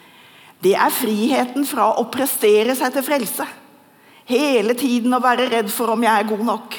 Det 0.61 0.75
er 0.77 0.93
friheten 0.93 1.65
fra 1.65 1.89
å 1.97 2.05
prestere 2.13 2.75
seg 2.77 2.93
til 2.93 3.05
frelse. 3.05 3.47
Hele 4.29 4.75
tiden 4.77 5.13
å 5.17 5.21
være 5.23 5.49
redd 5.49 5.71
for 5.73 5.93
om 5.95 6.03
jeg 6.05 6.13
er 6.13 6.29
god 6.29 6.45
nok. 6.51 6.77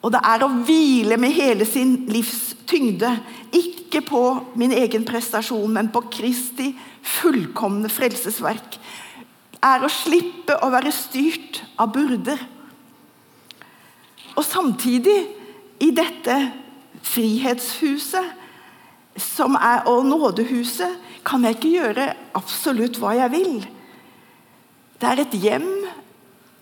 Og 0.00 0.12
det 0.14 0.20
er 0.24 0.44
å 0.44 0.52
hvile 0.64 1.18
med 1.20 1.34
hele 1.36 1.66
sin 1.68 2.06
livs 2.08 2.54
tyngde, 2.70 3.10
ikke 3.52 4.00
på 4.06 4.22
min 4.56 4.72
egen 4.72 5.04
prestasjon, 5.04 5.68
men 5.74 5.90
på 5.92 6.04
Kristi 6.12 6.70
fullkomne 7.18 7.90
frelsesverk. 7.92 8.78
Er 9.60 9.84
å 9.84 9.92
slippe 9.92 10.56
å 10.64 10.70
være 10.72 10.94
styrt 10.94 11.60
av 11.76 11.90
burder. 11.92 12.40
Og 14.38 14.44
samtidig, 14.46 15.18
i 15.80 15.90
dette 15.96 16.36
frihetshuset 17.04 18.36
er, 19.18 19.82
og 19.90 20.06
nådehuset, 20.06 21.09
kan 21.26 21.44
jeg 21.44 21.58
ikke 21.58 21.72
gjøre 21.74 22.06
absolutt 22.38 22.98
hva 23.00 23.14
jeg 23.18 23.32
vil. 23.34 23.58
Det 25.00 25.08
er 25.08 25.22
et 25.22 25.36
hjem. 25.42 25.68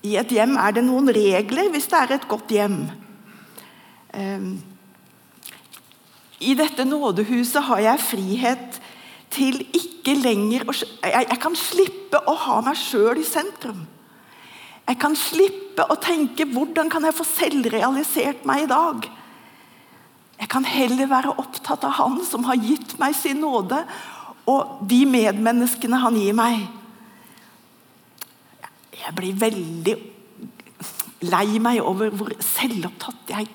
I 0.06 0.16
et 0.20 0.32
hjem 0.32 0.56
er 0.60 0.74
det 0.76 0.84
noen 0.86 1.10
regler 1.14 1.70
hvis 1.74 1.88
det 1.90 2.00
er 2.00 2.16
et 2.16 2.28
godt 2.30 2.52
hjem. 2.54 2.80
Ehm, 4.14 4.52
I 6.38 6.54
dette 6.58 6.86
nådehuset 6.86 7.66
har 7.66 7.82
jeg 7.82 8.06
frihet 8.06 8.80
til 9.34 9.60
ikke 9.76 10.14
lenger 10.16 10.64
å 10.70 10.74
Jeg 11.04 11.40
kan 11.42 11.56
slippe 11.58 12.20
å 12.26 12.34
ha 12.46 12.60
meg 12.64 12.78
sjøl 12.78 13.18
i 13.20 13.26
sentrum. 13.26 13.86
Jeg 14.88 14.96
kan 15.02 15.16
slippe 15.16 15.84
å 15.84 15.98
tenke 16.00 16.46
'hvordan 16.48 16.88
kan 16.88 17.04
jeg 17.04 17.14
få 17.14 17.24
selvrealisert 17.24 18.46
meg 18.46 18.62
i 18.62 18.72
dag'? 18.72 19.10
Jeg 20.40 20.48
kan 20.48 20.64
heller 20.64 21.06
være 21.06 21.34
opptatt 21.38 21.84
av 21.84 21.90
Han 21.98 22.24
som 22.24 22.44
har 22.44 22.56
gitt 22.56 22.98
meg 22.98 23.14
sin 23.14 23.40
nåde, 23.40 23.84
og 24.48 24.84
de 24.88 25.02
medmenneskene 25.08 26.00
han 26.00 26.16
gir 26.16 26.36
meg. 26.36 26.62
Jeg 28.98 29.14
blir 29.16 29.40
veldig 29.40 29.96
lei 31.28 31.58
meg 31.62 31.80
over 31.82 32.12
hvor 32.14 32.32
selvopptatt 32.44 33.32
jeg 33.34 33.48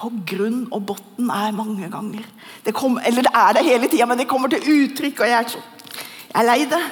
på 0.00 0.08
grunn 0.30 0.62
og 0.72 0.86
bunn 0.88 1.32
er 1.34 1.52
mange 1.52 1.90
ganger. 1.92 2.24
Det 2.64 2.72
kom, 2.76 2.96
eller 3.04 3.26
det 3.26 3.34
er 3.36 3.56
det 3.56 3.66
hele 3.66 3.90
tida, 3.90 4.06
men 4.08 4.20
det 4.20 4.28
kommer 4.30 4.48
til 4.48 4.64
uttrykk, 4.64 5.20
og 5.20 5.28
jeg 5.28 5.36
er, 5.36 5.48
så, 5.48 5.58
jeg 6.30 6.38
er 6.40 6.46
lei 6.48 6.60
det. 6.70 6.84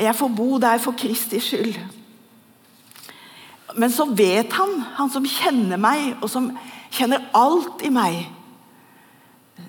Jeg 0.00 0.16
får 0.16 0.32
bo 0.36 0.56
der 0.58 0.80
for 0.82 0.96
Kristi 0.98 1.40
skyld. 1.44 1.76
Men 3.76 3.92
så 3.92 4.06
vet 4.16 4.52
han, 4.56 4.72
han 4.96 5.12
som 5.12 5.26
kjenner 5.28 5.80
meg, 5.80 6.14
og 6.22 6.30
som 6.30 6.48
kjenner 6.94 7.26
alt 7.36 7.84
i 7.84 7.92
meg 7.92 8.24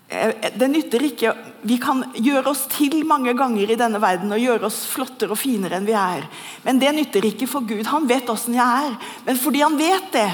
Det 0.06 0.68
nytter 0.70 1.02
ikke 1.08 1.32
Vi 1.66 1.80
kan 1.82 2.04
gjøre 2.14 2.52
oss 2.52 2.68
til 2.70 3.00
mange 3.10 3.34
ganger 3.38 3.72
i 3.74 3.78
denne 3.80 3.98
verden 4.02 4.34
og 4.36 4.42
gjøre 4.42 4.68
oss 4.68 4.84
flottere 4.86 5.34
og 5.34 5.40
finere 5.42 5.80
enn 5.80 5.88
vi 5.88 5.96
er. 5.98 6.28
Men 6.66 6.82
det 6.82 6.92
nytter 6.94 7.26
ikke 7.26 7.50
for 7.50 7.66
Gud. 7.66 7.88
Han 7.90 8.06
vet 8.10 8.30
åssen 8.30 8.58
jeg 8.58 8.90
er. 8.90 9.00
Men 9.26 9.40
fordi 9.42 9.64
han 9.66 9.78
vet 9.80 10.12
det, 10.14 10.30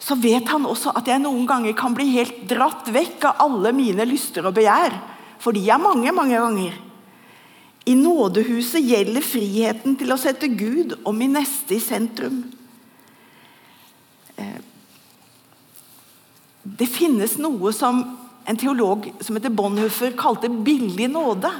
så 0.00 0.16
vet 0.16 0.48
han 0.48 0.64
også 0.64 0.94
at 0.96 1.10
jeg 1.12 1.20
noen 1.20 1.44
ganger 1.48 1.76
kan 1.76 1.92
bli 1.96 2.08
helt 2.14 2.46
dratt 2.48 2.88
vekk 2.88 3.26
av 3.28 3.42
alle 3.44 3.74
mine 3.76 4.06
lyster 4.08 4.48
og 4.48 4.56
begjær. 4.56 4.96
For 5.40 5.52
de 5.56 5.66
er 5.68 5.80
mange, 5.80 6.12
mange 6.16 6.40
ganger. 6.40 6.78
I 7.84 7.96
nådehuset 7.96 8.80
gjelder 8.84 9.24
friheten 9.24 9.98
til 10.00 10.12
å 10.12 10.18
sette 10.20 10.48
Gud 10.52 10.96
og 11.02 11.12
min 11.16 11.36
neste 11.36 11.76
i 11.76 11.82
sentrum. 11.84 12.42
Eh, 14.40 14.58
det 16.64 16.88
finnes 16.88 17.36
noe 17.40 17.72
som 17.76 18.02
en 18.48 18.58
teolog 18.58 19.10
som 19.20 19.36
heter 19.36 19.52
Bonhoeffer 19.54 20.14
kalte 20.18 20.48
billig 20.48 21.08
nåde. 21.12 21.50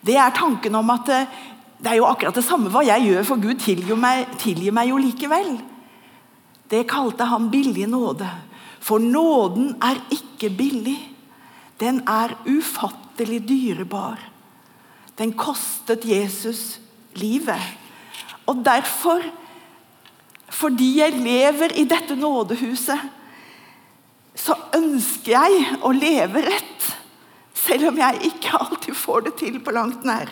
Det 0.00 0.16
er 0.20 0.34
tanken 0.36 0.74
om 0.78 0.90
at 0.94 1.12
eh, 1.12 1.38
det 1.78 1.92
er 1.92 1.98
jo 2.00 2.08
akkurat 2.08 2.36
det 2.36 2.44
samme 2.46 2.70
hva 2.72 2.82
jeg 2.86 3.04
gjør, 3.10 3.24
for 3.28 3.42
Gud 3.42 3.60
tilgir 3.60 3.98
meg, 4.00 4.30
tilgir 4.40 4.74
meg 4.76 4.90
jo 4.90 5.00
likevel. 5.00 5.56
Det 6.70 6.86
kalte 6.88 7.26
han 7.28 7.50
billig 7.52 7.86
nåde. 7.90 8.28
For 8.80 9.02
nåden 9.02 9.74
er 9.84 10.00
ikke 10.14 10.50
billig. 10.56 10.96
Den 11.80 12.00
er 12.08 12.32
ufattelig 12.48 13.42
dyrebar. 13.48 14.20
Den 15.18 15.34
kostet 15.36 16.04
Jesus 16.08 16.78
livet. 17.16 17.60
Og 18.46 18.64
derfor, 18.64 19.24
fordi 20.48 20.98
jeg 21.00 21.18
lever 21.18 21.76
i 21.76 21.84
dette 21.88 22.16
nådehuset, 22.16 23.00
så 24.36 24.56
ønsker 24.76 25.32
jeg 25.32 25.78
å 25.84 25.92
leve 25.96 26.44
rett. 26.44 26.88
Selv 27.56 27.90
om 27.90 28.00
jeg 28.00 28.28
ikke 28.30 28.58
alltid 28.60 28.96
får 28.96 29.26
det 29.26 29.34
til 29.40 29.58
på 29.64 29.74
langt 29.74 30.04
nær. 30.06 30.30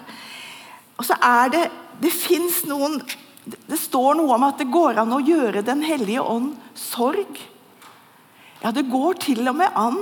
Og 0.99 1.06
så 1.08 1.16
er 1.18 1.50
det 1.50 1.64
Det 2.02 2.11
fins 2.11 2.64
noen 2.66 3.00
Det 3.44 3.78
står 3.78 4.16
noe 4.18 4.34
om 4.34 4.44
at 4.46 4.58
det 4.58 4.66
går 4.70 4.99
an 4.99 5.12
å 5.14 5.23
gjøre 5.23 5.62
Den 5.66 5.82
hellige 5.82 6.23
ånd 6.23 6.54
sorg. 6.75 7.38
Ja, 8.62 8.70
det 8.73 8.87
går 8.90 9.18
til 9.20 9.49
og 9.49 9.58
med 9.58 9.75
an 9.76 9.99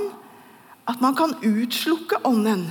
at 0.87 0.99
man 0.99 1.15
kan 1.15 1.35
utslukke 1.39 2.19
ånden. 2.27 2.65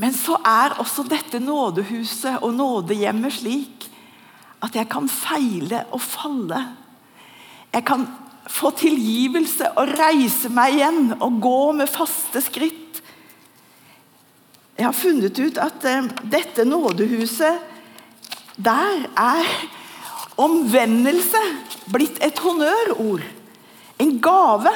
Men 0.00 0.12
så 0.16 0.36
er 0.44 0.76
også 0.80 1.04
dette 1.08 1.40
nådehuset 1.40 2.40
og 2.44 2.54
nådehjemmet 2.56 3.36
slik 3.36 3.88
at 4.64 4.76
jeg 4.76 4.88
kan 4.92 5.08
feile 5.08 5.82
og 5.92 6.00
falle. 6.04 6.60
Jeg 7.70 7.84
kan 7.86 8.06
få 8.50 8.72
tilgivelse 8.74 9.68
og 9.78 9.92
reise 9.98 10.50
meg 10.52 10.78
igjen 10.78 11.02
og 11.20 11.38
gå 11.42 11.58
med 11.78 11.90
faste 11.90 12.42
skritt. 12.42 13.02
Jeg 14.74 14.88
har 14.88 14.96
funnet 14.96 15.38
ut 15.38 15.60
at 15.60 15.84
uh, 15.84 16.08
dette 16.32 16.64
nådehuset 16.64 17.68
Der 18.56 19.04
er 19.16 19.50
omvendelse 20.40 21.40
blitt 21.92 22.18
et 22.24 22.38
honnørord. 22.40 23.22
En 24.00 24.16
gave. 24.22 24.72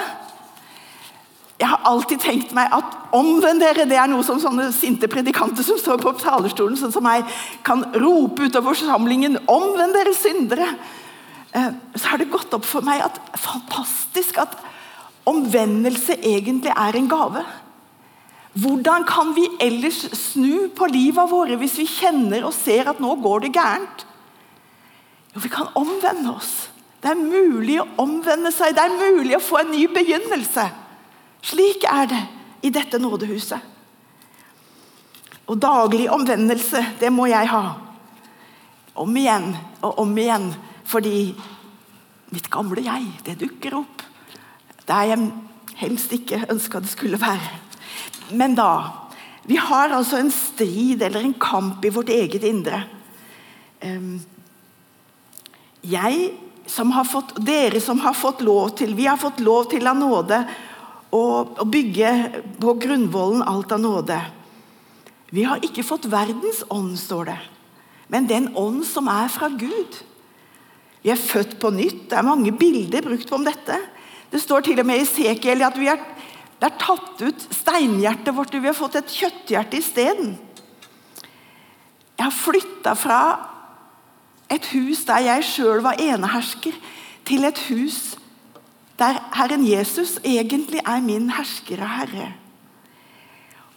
Jeg 1.61 1.69
har 1.71 1.85
alltid 1.89 2.21
tenkt 2.21 2.53
meg 2.57 2.73
at 2.75 2.97
omvend 3.15 3.63
dere, 3.63 3.87
det 3.89 3.97
er 3.97 4.11
noe 4.11 4.25
som 4.27 4.41
sånne 4.43 4.71
sinte 4.77 5.09
predikanter 5.09 5.65
som 5.65 5.79
står 5.81 6.03
på 6.03 6.13
talerstolen 6.21 6.77
sånn 6.77 6.93
som 6.93 7.05
meg, 7.07 7.25
kan 7.65 7.85
rope 7.95 8.49
utover 8.49 8.75
forsamlingen. 8.75 9.39
Omvend 9.49 9.97
dere, 9.97 10.13
syndere! 10.19 10.69
Eh, 11.55 11.71
så 11.95 12.09
har 12.09 12.19
det 12.19 12.33
gått 12.33 12.55
opp 12.57 12.67
for 12.67 12.87
meg 12.87 13.05
at 13.05 13.21
fantastisk 13.39 14.41
at 14.43 14.57
omvendelse 15.29 16.19
egentlig 16.19 16.73
er 16.75 16.99
en 16.99 17.11
gave. 17.11 17.45
Hvordan 18.55 19.07
kan 19.07 19.33
vi 19.35 19.47
ellers 19.63 20.05
snu 20.15 20.69
på 20.75 20.87
livet 20.91 21.31
våre 21.31 21.59
hvis 21.59 21.79
vi 21.81 21.89
kjenner 21.91 22.47
og 22.47 22.55
ser 22.55 22.91
at 22.91 23.01
nå 23.03 23.17
går 23.23 23.47
det 23.47 23.55
gærent? 23.57 24.05
Jo, 25.35 25.43
vi 25.43 25.51
kan 25.51 25.73
omvende 25.79 26.35
oss. 26.37 26.69
Det 27.03 27.11
er 27.11 27.19
mulig 27.21 27.81
å 27.83 27.89
omvende 28.01 28.53
seg. 28.55 28.75
Det 28.75 28.85
er 28.85 28.95
mulig 28.95 29.35
å 29.37 29.43
få 29.43 29.59
en 29.61 29.73
ny 29.75 29.87
begynnelse. 29.93 30.69
Slik 31.45 31.85
er 31.91 32.07
det 32.11 32.21
i 32.65 32.71
dette 32.73 33.01
nådehuset. 33.03 33.73
Og 35.45 35.59
daglig 35.61 36.07
omvendelse, 36.09 36.81
det 37.01 37.11
må 37.13 37.27
jeg 37.29 37.51
ha. 37.51 37.65
Om 38.95 39.19
igjen 39.21 39.51
og 39.85 39.99
om 40.01 40.15
igjen. 40.17 40.47
Fordi 40.85 41.35
mitt 42.35 42.51
gamle 42.53 42.85
jeg, 42.85 43.07
det 43.27 43.39
dukker 43.41 43.79
opp. 43.81 44.03
Der 44.89 45.11
jeg 45.13 45.31
helst 45.81 46.13
ikke 46.13 46.45
ønska 46.53 46.83
det 46.85 46.93
skulle 46.93 47.21
være. 47.21 47.61
Men 48.33 48.57
da 48.59 49.01
Vi 49.45 49.59
har 49.61 49.93
altså 49.93 50.17
en 50.17 50.31
strid 50.33 51.03
eller 51.03 51.21
en 51.21 51.35
kamp 51.37 51.85
i 51.85 51.91
vårt 51.93 52.09
eget 52.09 52.45
indre. 52.49 52.79
Jeg 55.85 56.31
som 56.67 56.93
har 56.97 57.05
fått, 57.05 57.35
Dere 57.45 57.81
som 57.81 58.01
har 58.01 58.15
fått 58.17 58.41
lov 58.41 58.71
til 58.79 58.95
Vi 58.97 59.05
har 59.05 59.21
fått 59.21 59.41
lov 59.45 59.69
til 59.69 59.87
av 59.87 59.99
nåde 60.01 60.39
å 61.15 61.65
bygge 61.69 62.11
på 62.61 62.75
grunnvollen 62.81 63.45
alt 63.47 63.73
av 63.73 63.81
nåde. 63.81 64.17
Vi 65.31 65.45
har 65.47 65.63
ikke 65.63 65.85
fått 65.87 66.09
verdens 66.11 66.65
ånd, 66.71 66.97
står 66.99 67.29
det, 67.31 67.39
men 68.09 68.27
den 68.27 68.49
ånd 68.59 68.83
som 68.87 69.09
er 69.11 69.29
fra 69.31 69.49
Gud. 69.53 70.01
Vi 71.05 71.13
er 71.13 71.21
født 71.21 71.59
på 71.61 71.69
nytt. 71.75 72.07
Det 72.11 72.17
er 72.17 72.25
mange 72.25 72.53
bilder 72.57 73.05
brukt 73.05 73.33
om 73.37 73.45
dette. 73.45 73.77
Det 74.33 74.41
står 74.41 74.65
til 74.65 74.81
og 74.81 74.89
med 74.89 75.03
i 75.03 75.09
Sekiel 75.09 75.63
at 75.63 75.77
vi 75.79 75.91
er, 75.93 76.01
det 76.59 76.71
er 76.71 76.79
tatt 76.81 77.21
ut 77.21 77.47
steinhjertet 77.53 78.33
vårt, 78.35 78.55
og 78.57 78.65
vi 78.65 78.71
har 78.71 78.79
fått 78.79 78.97
et 78.99 79.13
kjøtthjerte 79.13 79.79
isteden. 79.79 80.35
Jeg 82.15 82.25
har 82.25 82.35
flytta 82.35 82.95
fra 82.97 83.21
et 84.53 84.67
hus 84.73 85.03
der 85.09 85.27
jeg 85.27 85.47
sjøl 85.49 85.83
var 85.85 86.01
enehersker, 86.01 86.77
til 87.25 87.45
et 87.49 87.61
hus 87.71 88.17
der 89.01 89.19
Herren 89.35 89.65
Jesus 89.67 90.19
egentlig 90.23 90.83
er 90.85 91.03
min 91.03 91.31
hersker 91.35 91.83
og 91.83 91.93
herre. 91.99 92.31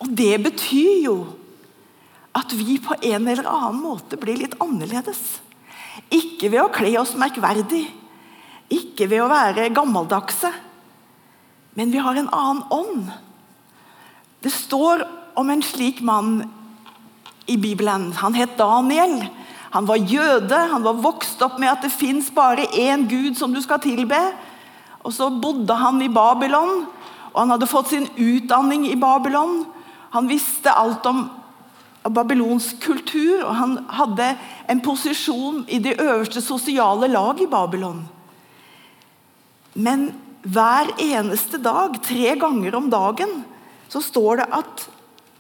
Og 0.04 0.12
det 0.14 0.36
betyr 0.44 1.04
jo 1.06 1.18
at 2.38 2.54
vi 2.54 2.78
på 2.84 2.98
en 3.02 3.28
eller 3.28 3.48
annen 3.50 3.80
måte 3.82 4.20
blir 4.20 4.38
litt 4.38 4.58
annerledes. 4.62 5.40
Ikke 6.13 6.51
ved 6.51 6.62
å 6.63 6.72
kle 6.74 6.94
oss 7.01 7.16
merkverdig, 7.20 7.86
ikke 8.74 9.08
ved 9.10 9.24
å 9.24 9.32
være 9.32 9.70
gammeldagse, 9.75 10.51
men 11.77 11.92
vi 11.94 12.01
har 12.01 12.18
en 12.18 12.30
annen 12.34 12.63
ånd. 12.74 13.10
Det 14.42 14.51
står 14.54 15.04
om 15.38 15.50
en 15.54 15.62
slik 15.62 16.01
mann 16.01 16.42
i 17.48 17.58
Bibelen. 17.58 18.10
Han 18.18 18.34
het 18.34 18.58
Daniel. 18.58 19.20
Han 19.75 19.86
var 19.86 20.01
jøde, 20.01 20.58
han 20.72 20.84
var 20.84 21.01
vokst 21.04 21.42
opp 21.46 21.60
med 21.62 21.70
at 21.70 21.84
det 21.86 21.94
fins 21.94 22.32
bare 22.34 22.66
én 22.74 23.06
Gud 23.10 23.38
som 23.38 23.54
du 23.54 23.62
skal 23.62 23.82
tilbe. 23.84 24.20
Og 25.04 25.13
Så 25.13 25.30
bodde 25.30 25.75
han 25.75 26.01
i 26.01 26.10
Babylon, 26.10 26.88
og 27.34 27.39
han 27.39 27.54
hadde 27.54 27.70
fått 27.70 27.94
sin 27.94 28.08
utdanning 28.18 28.88
i 28.89 28.98
Babylon. 29.00 29.66
Han 30.12 30.27
visste 30.27 30.74
alt 30.74 31.06
om 31.06 31.27
babylonsk 32.14 32.80
kultur, 32.84 33.42
og 33.46 33.56
han 33.56 33.74
hadde 33.94 34.30
en 34.70 34.82
posisjon 34.84 35.64
i 35.68 35.80
det 35.84 35.98
øverste 36.00 36.42
sosiale 36.44 37.10
lag 37.12 37.42
i 37.42 37.50
Babylon. 37.50 38.04
Men 39.78 40.10
hver 40.48 40.94
eneste 41.02 41.60
dag, 41.62 41.98
tre 42.04 42.36
ganger 42.40 42.78
om 42.78 42.90
dagen, 42.90 43.42
så 43.92 44.02
står 44.04 44.42
det 44.42 44.48
at 44.58 44.88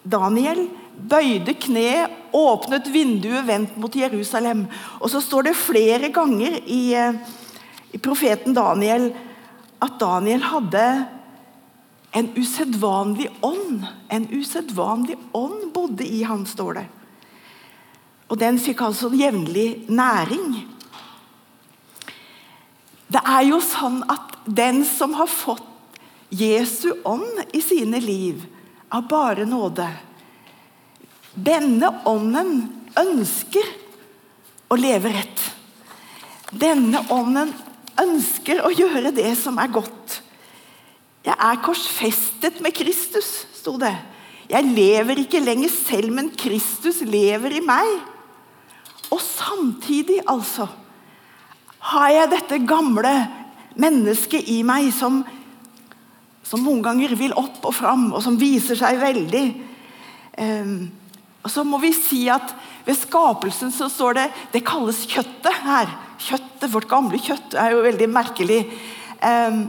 Daniel 0.07 0.65
bøyde 0.97 1.53
kne, 1.61 2.07
åpnet 2.35 2.89
vinduet 2.91 3.45
vendt 3.47 3.77
mot 3.79 3.93
Jerusalem. 3.95 4.65
Og 5.01 5.11
så 5.13 5.21
står 5.23 5.49
det 5.49 5.59
flere 5.59 6.09
ganger 6.13 6.59
i, 6.65 6.93
eh, 6.95 7.13
i 7.93 7.97
profeten 7.97 8.55
Daniel 8.55 9.11
at 9.81 9.99
Daniel 9.99 10.41
hadde 10.41 10.85
en 12.17 12.29
usedvanlig 12.35 13.29
ånd. 13.41 13.85
En 14.09 14.27
usedvanlig 14.33 15.17
ånd 15.31 15.71
bodde 15.73 16.05
i 16.05 16.23
han, 16.23 16.45
står 16.49 16.79
det. 16.79 16.85
Og 18.27 18.39
den 18.41 18.57
fikk 18.59 18.81
altså 18.87 19.11
jevnlig 19.13 19.85
næring. 19.85 20.55
Det 23.07 23.21
er 23.21 23.45
jo 23.47 23.61
sånn 23.63 24.01
at 24.09 24.33
den 24.49 24.81
som 24.87 25.13
har 25.19 25.29
fått 25.29 25.63
Jesu 26.33 26.89
ånd 27.07 27.53
i 27.55 27.61
sine 27.63 28.01
liv, 28.03 28.41
av 28.89 29.03
bare 29.07 29.43
nåde 29.47 29.85
Denne 31.35 31.89
ånden 32.07 32.51
ønsker 32.97 33.67
å 34.73 34.77
leve 34.79 35.11
rett. 35.13 35.41
Denne 36.49 37.03
ånden 37.13 37.51
ønsker 38.01 38.63
å 38.65 38.71
gjøre 38.73 39.11
det 39.13 39.35
som 39.37 39.59
er 39.61 39.69
godt. 39.75 40.21
Jeg 41.27 41.35
er 41.35 41.59
korsfestet 41.59 42.61
med 42.63 42.71
Kristus, 42.71 43.43
sto 43.57 43.73
det. 43.81 43.91
Jeg 44.47 44.63
lever 44.63 45.25
ikke 45.25 45.41
lenger 45.43 45.71
selv, 45.73 46.13
men 46.15 46.29
Kristus 46.39 47.01
lever 47.03 47.57
i 47.57 47.63
meg. 47.63 47.89
Og 49.11 49.19
samtidig, 49.19 50.21
altså, 50.23 50.69
har 51.91 52.13
jeg 52.13 52.31
dette 52.31 52.61
gamle 52.67 53.11
mennesket 53.75 54.47
i 54.51 54.61
meg 54.67 54.87
som, 54.95 55.19
som 56.47 56.63
noen 56.63 56.79
ganger 56.85 57.15
vil 57.19 57.35
opp 57.35 57.59
og 57.67 57.75
fram, 57.75 58.07
og 58.15 58.23
som 58.23 58.39
viser 58.39 58.79
seg 58.79 58.99
veldig. 59.01 59.43
Um, 60.39 60.77
og 61.43 61.51
så 61.51 61.65
må 61.67 61.79
vi 61.83 61.91
si 61.95 62.21
at 62.31 62.53
ved 62.87 62.95
skapelsen 62.95 63.71
så 63.73 63.89
står 63.91 64.15
det 64.15 64.25
Det 64.53 64.63
kalles 64.67 65.03
kjøttet 65.11 65.59
her. 65.65 65.91
Kjøttet, 66.23 66.71
Vårt 66.71 66.87
gamle 66.87 67.19
kjøtt 67.19 67.57
er 67.59 67.75
jo 67.75 67.83
veldig 67.83 68.09
merkelig. 68.15 68.61
Um, 69.19 69.67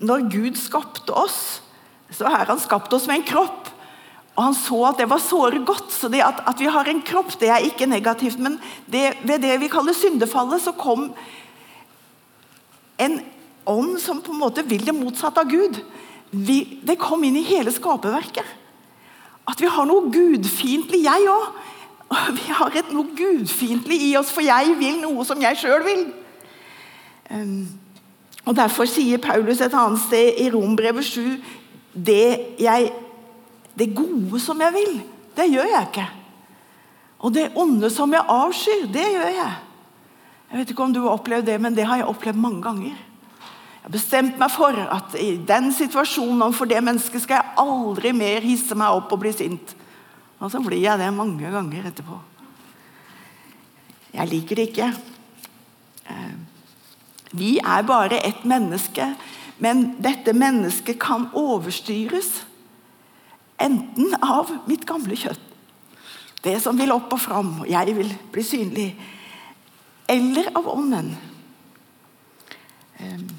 når 0.00 0.28
Gud 0.32 0.58
skapte 0.60 1.14
oss, 1.16 1.60
så 2.14 2.30
har 2.30 2.46
han 2.48 2.60
skapt 2.62 2.92
oss 2.94 3.08
med 3.10 3.20
en 3.20 3.28
kropp. 3.28 3.70
Og 4.34 4.42
Han 4.42 4.56
så 4.58 4.80
at 4.88 4.98
det 4.98 5.08
var 5.10 5.22
såre 5.22 5.60
godt. 5.64 5.92
så 5.92 6.08
det 6.10 6.22
at, 6.22 6.42
at, 6.46 6.58
vi 6.58 6.66
har 6.66 6.88
en 6.88 7.02
kropp, 7.02 7.38
det 7.40 7.50
er 7.50 7.66
ikke 7.66 7.86
negativt. 7.86 8.38
Men 8.38 8.58
det, 8.90 9.14
ved 9.22 9.42
det 9.42 9.60
vi 9.60 9.70
kaller 9.70 9.94
syndefallet, 9.94 10.62
så 10.62 10.72
kom 10.72 11.12
en 12.98 13.20
ånd 13.66 13.98
som 14.02 14.20
på 14.22 14.32
en 14.32 14.42
måte 14.42 14.64
vil 14.66 14.84
det 14.84 14.94
motsatte 14.94 15.40
av 15.40 15.50
Gud. 15.50 15.78
Vi, 16.30 16.80
det 16.82 16.98
kom 16.98 17.22
inn 17.24 17.38
i 17.38 17.46
hele 17.46 17.72
skaperverket. 17.74 18.46
At 19.46 19.60
vi 19.60 19.70
har 19.70 19.86
noe 19.86 20.10
gudfiendtlig, 20.10 21.04
jeg 21.04 21.30
òg. 21.30 21.62
Vi 22.36 22.52
har 22.52 22.74
et 22.76 22.92
noe 22.94 23.10
gudfiendtlig 23.16 23.96
i 24.10 24.12
oss, 24.18 24.30
for 24.32 24.44
jeg 24.44 24.74
vil 24.78 25.00
noe 25.02 25.24
som 25.26 25.40
jeg 25.42 25.58
sjøl 25.58 25.82
vil. 25.86 26.04
Um, 27.30 27.64
og 28.44 28.56
Derfor 28.56 28.88
sier 28.88 29.22
Paulus 29.22 29.62
et 29.64 29.74
annet 29.74 30.02
sted 30.04 30.40
i 30.42 30.50
Rombrevet 30.52 31.06
7 31.06 31.22
det, 31.94 32.56
jeg, 32.58 32.90
det 33.78 33.94
gode 33.94 34.40
som 34.42 34.60
jeg 34.60 34.74
vil, 34.74 34.96
det 35.36 35.46
gjør 35.52 35.68
jeg 35.70 35.88
ikke. 35.88 36.06
Og 37.24 37.32
det 37.32 37.44
onde 37.56 37.88
som 37.90 38.12
jeg 38.12 38.26
avskyr, 38.28 38.88
det 38.92 39.04
gjør 39.14 39.30
jeg. 39.30 39.52
Jeg 40.50 40.60
vet 40.60 40.72
ikke 40.74 40.84
om 40.84 40.92
du 40.92 41.00
har 41.04 41.14
opplevd 41.14 41.46
det, 41.48 41.56
men 41.62 41.76
det 41.76 41.86
har 41.88 42.02
jeg 42.02 42.10
opplevd 42.10 42.40
mange 42.42 42.60
ganger. 42.66 42.98
Jeg 42.98 43.86
har 43.86 43.94
bestemt 43.94 44.38
meg 44.40 44.52
for 44.52 44.76
at 44.82 45.16
i 45.20 45.36
den 45.46 45.70
situasjonen 45.76 46.54
for 46.56 46.68
det 46.68 46.82
mennesket 46.84 47.24
skal 47.24 47.40
jeg 47.40 47.56
aldri 47.64 48.12
mer 48.16 48.44
hisse 48.44 48.76
meg 48.78 48.98
opp 48.98 49.12
og 49.14 49.22
bli 49.22 49.32
sint. 49.34 49.74
Og 50.40 50.52
så 50.52 50.60
blir 50.64 50.82
jeg 50.82 51.00
det 51.00 51.10
mange 51.14 51.50
ganger 51.52 51.88
etterpå. 51.88 52.18
Jeg 54.14 54.30
liker 54.30 54.60
det 54.60 54.68
ikke. 54.70 54.90
Vi 57.34 57.56
er 57.58 57.82
bare 57.82 58.20
ett 58.26 58.44
menneske, 58.46 59.08
men 59.58 59.96
dette 60.02 60.32
mennesket 60.36 61.00
kan 61.02 61.26
overstyres. 61.34 62.44
Enten 63.58 64.14
av 64.22 64.50
mitt 64.68 64.86
gamle 64.86 65.18
kjøtt, 65.18 65.42
det 66.44 66.58
som 66.62 66.78
vil 66.78 66.92
opp 66.94 67.12
og 67.14 67.22
fram, 67.22 67.52
og 67.62 67.68
jeg 67.70 67.94
vil 67.96 68.10
bli 68.34 68.44
synlig, 68.44 68.88
eller 70.10 70.50
av 70.58 70.66
ånden. 70.68 71.14
Ehm, 73.00 73.30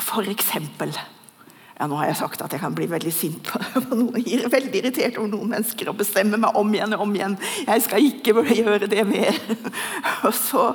for 0.00 0.28
eksempel 0.30 0.94
ja, 1.80 1.86
Nå 1.88 1.96
har 1.96 2.10
jeg 2.10 2.18
sagt 2.18 2.42
at 2.44 2.52
jeg 2.52 2.60
kan 2.60 2.74
bli 2.76 2.84
veldig 2.90 3.10
sint 3.14 3.46
på 3.48 3.60
noen, 3.96 4.20
veldig 4.52 4.82
irritert 4.82 5.16
over 5.16 5.30
noen 5.32 5.54
mennesker 5.54 5.88
og 5.88 5.96
bestemme 6.02 6.36
meg 6.40 6.58
om 6.60 6.74
igjen 6.76 6.92
og 6.92 7.06
om 7.06 7.14
igjen. 7.16 7.38
Jeg 7.64 7.84
skal 7.86 8.04
ikke 8.04 8.34
gjøre 8.44 8.90
det 8.90 9.06
mer. 9.08 9.38
Og 10.28 10.34
så, 10.36 10.66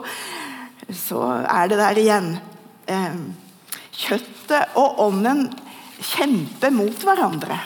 så 0.90 1.22
er 1.44 1.70
det 1.70 1.78
der 1.78 2.02
igjen. 2.02 2.32
Eh, 2.90 3.22
kjøttet 3.96 4.74
og 4.82 4.98
ånden 5.06 5.46
kjemper 6.02 6.74
mot 6.74 7.06
hverandre. 7.06 7.60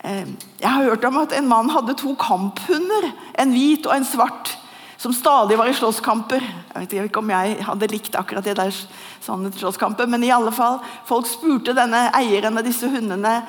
Eh, 0.00 0.24
jeg 0.62 0.70
har 0.70 0.88
hørt 0.88 1.04
om 1.04 1.20
at 1.20 1.36
en 1.36 1.48
mann 1.52 1.72
hadde 1.76 1.98
to 2.00 2.16
kamphunder, 2.20 3.10
en 3.36 3.52
hvit 3.52 3.84
og 3.84 3.98
en 3.98 4.08
svart 4.08 4.53
som 5.04 5.12
stadig 5.12 5.58
var 5.60 5.68
i 5.68 5.76
slåsskamper. 5.76 6.40
Jeg 6.40 6.86
vet 6.86 6.94
ikke 7.10 7.20
om 7.20 7.32
jeg 7.34 7.58
hadde 7.66 7.90
likt 7.92 8.16
akkurat 8.16 8.46
det 8.46 8.56
der 8.56 8.72
sånne 9.24 9.52
slåsskamper, 9.52 10.08
men 10.08 10.24
i 10.24 10.32
alle 10.32 10.52
fall, 10.54 10.78
folk 11.08 11.28
spurte 11.28 11.74
denne 11.76 12.06
eieren 12.16 12.56
av 12.56 12.66
disse 12.66 12.88
hundene 12.88 13.42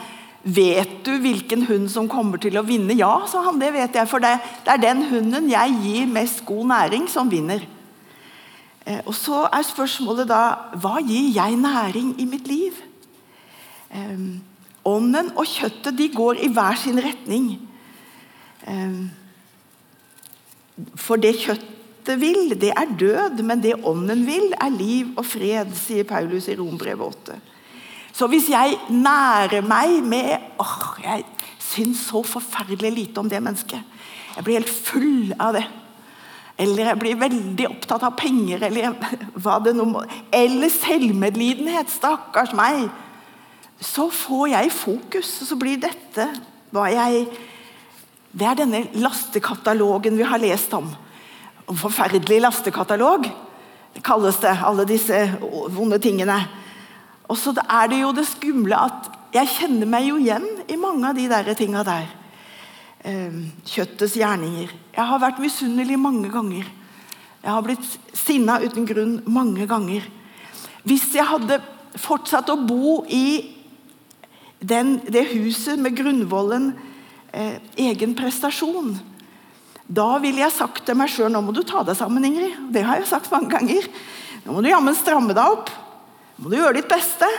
Vet 0.45 0.99
du 1.01 1.15
hvilken 1.17 1.63
hund 1.65 1.87
som 1.89 2.05
kommer 2.05 2.37
til 2.37 2.53
å 2.59 2.61
vinne? 2.61 2.93
Ja, 2.93 3.23
sa 3.25 3.39
han. 3.47 3.57
Det 3.57 3.71
vet 3.73 3.95
jeg, 3.97 4.05
for 4.05 4.21
det, 4.21 4.35
det 4.61 4.75
er 4.75 4.83
den 4.83 4.99
hunden 5.09 5.47
jeg 5.49 5.79
gir 5.81 6.11
mest 6.11 6.43
god 6.45 6.67
næring, 6.69 7.07
som 7.09 7.31
vinner. 7.31 7.63
Eh, 8.85 8.99
og 9.07 9.15
Så 9.17 9.39
er 9.49 9.65
spørsmålet 9.65 10.29
da 10.29 10.43
hva 10.77 10.99
gir 11.01 11.31
jeg 11.33 11.57
næring 11.57 12.13
i 12.21 12.27
mitt 12.29 12.45
liv? 12.45 12.77
Eh, 13.89 14.21
Ånden 14.85 15.33
og 15.33 15.49
kjøttet 15.49 15.97
de 15.97 16.11
går 16.13 16.43
i 16.45 16.51
hver 16.53 16.77
sin 16.77 17.01
retning. 17.01 17.55
For 20.99 21.21
det 21.21 21.37
kjøttet 21.39 22.19
vil, 22.19 22.53
det 22.59 22.71
er 22.75 22.95
død, 22.99 23.41
men 23.47 23.61
det 23.63 23.77
ånden 23.87 24.25
vil, 24.27 24.51
er 24.59 24.73
liv 24.73 25.13
og 25.15 25.25
fred, 25.25 25.71
sier 25.77 26.07
Paulus 26.07 26.49
i 26.51 26.57
Rombrevet 26.59 27.05
8. 27.31 27.37
Så 28.15 28.27
hvis 28.31 28.47
jeg 28.51 28.77
nærer 28.89 29.65
meg 29.67 30.03
med 30.03 30.59
åh, 30.63 30.99
Jeg 31.03 31.25
syns 31.59 32.05
så 32.07 32.21
forferdelig 32.23 32.91
lite 32.93 33.19
om 33.19 33.29
det 33.29 33.41
mennesket. 33.43 33.81
Jeg 34.35 34.43
blir 34.43 34.59
helt 34.59 34.69
full 34.69 35.33
av 35.39 35.55
det. 35.57 35.65
Eller 36.57 36.91
jeg 36.91 36.99
blir 37.01 37.17
veldig 37.19 37.65
opptatt 37.67 38.03
av 38.07 38.15
penger, 38.15 38.63
eller 38.63 38.93
hva 39.43 39.57
det 39.63 39.73
nå 39.75 39.87
må 39.89 40.05
Eller 40.31 40.71
selvmedlidenhet. 40.71 41.91
Stakkars 41.91 42.53
meg. 42.55 42.87
Så 43.81 44.07
får 44.13 44.47
jeg 44.53 44.71
fokus, 44.71 45.33
og 45.41 45.51
så 45.51 45.59
blir 45.59 45.81
dette 45.83 46.29
hva 46.71 46.87
jeg 46.91 47.25
Det 48.35 48.43
er 48.43 48.57
denne 48.59 48.83
lastekatalogen 48.99 50.17
vi 50.19 50.27
har 50.27 50.41
lest 50.43 50.73
om. 50.75 50.89
Forferdelig 51.71 52.41
lastekatalog 52.43 53.29
kalles 54.03 54.41
det, 54.43 54.51
alle 54.59 54.83
disse 54.89 55.21
vonde 55.71 55.99
tingene. 56.03 56.35
Og 57.31 57.39
så 57.39 57.53
er 57.63 57.87
det 57.89 58.01
jo 58.01 58.11
det 58.15 58.25
skumle 58.27 58.75
at 58.75 59.07
jeg 59.35 59.51
kjenner 59.53 59.87
meg 59.89 60.09
jo 60.09 60.17
igjen 60.19 60.45
i 60.71 60.77
mange 60.79 61.07
av 61.07 61.15
de 61.17 61.29
der 61.31 61.47
tinga 61.55 61.83
der. 61.87 62.09
Ehm, 63.05 63.51
kjøttets 63.67 64.17
gjerninger. 64.19 64.71
Jeg 64.95 65.05
har 65.09 65.21
vært 65.21 65.39
misunnelig 65.43 65.97
mange 65.99 66.29
ganger. 66.33 66.67
Jeg 67.43 67.51
har 67.51 67.63
blitt 67.63 67.87
sinna 68.17 68.59
uten 68.63 68.87
grunn 68.89 69.19
mange 69.29 69.67
ganger. 69.69 70.03
Hvis 70.83 71.07
jeg 71.15 71.27
hadde 71.29 71.61
fortsatt 72.01 72.49
å 72.51 72.57
bo 72.67 73.03
i 73.07 73.53
den, 74.59 74.97
det 75.07 75.27
huset 75.31 75.79
med 75.79 75.95
grunnvollen 75.97 76.73
eh, 77.35 77.59
egen 77.89 78.15
prestasjon, 78.17 78.95
da 79.85 80.15
ville 80.21 80.41
jeg 80.41 80.55
sagt 80.55 80.85
til 80.87 80.97
meg 80.97 81.11
sjøl 81.13 81.29
nå 81.33 81.43
må 81.45 81.53
du 81.53 81.61
ta 81.67 81.83
deg 81.85 81.97
sammen, 81.97 82.25
Ingrid. 82.25 82.57
Det 82.73 82.81
har 82.85 83.01
jeg 83.01 83.09
sagt 83.11 83.29
mange 83.33 83.51
ganger. 83.53 83.85
Nå 84.45 84.55
må 84.55 84.63
du 84.63 84.71
jammen 84.71 84.97
stramme 84.97 85.35
deg 85.37 85.57
opp. 85.57 85.69
Nå 86.37 86.45
må 86.45 86.51
du 86.53 86.57
gjøre 86.57 86.79
ditt 86.79 86.89
beste. 86.89 87.29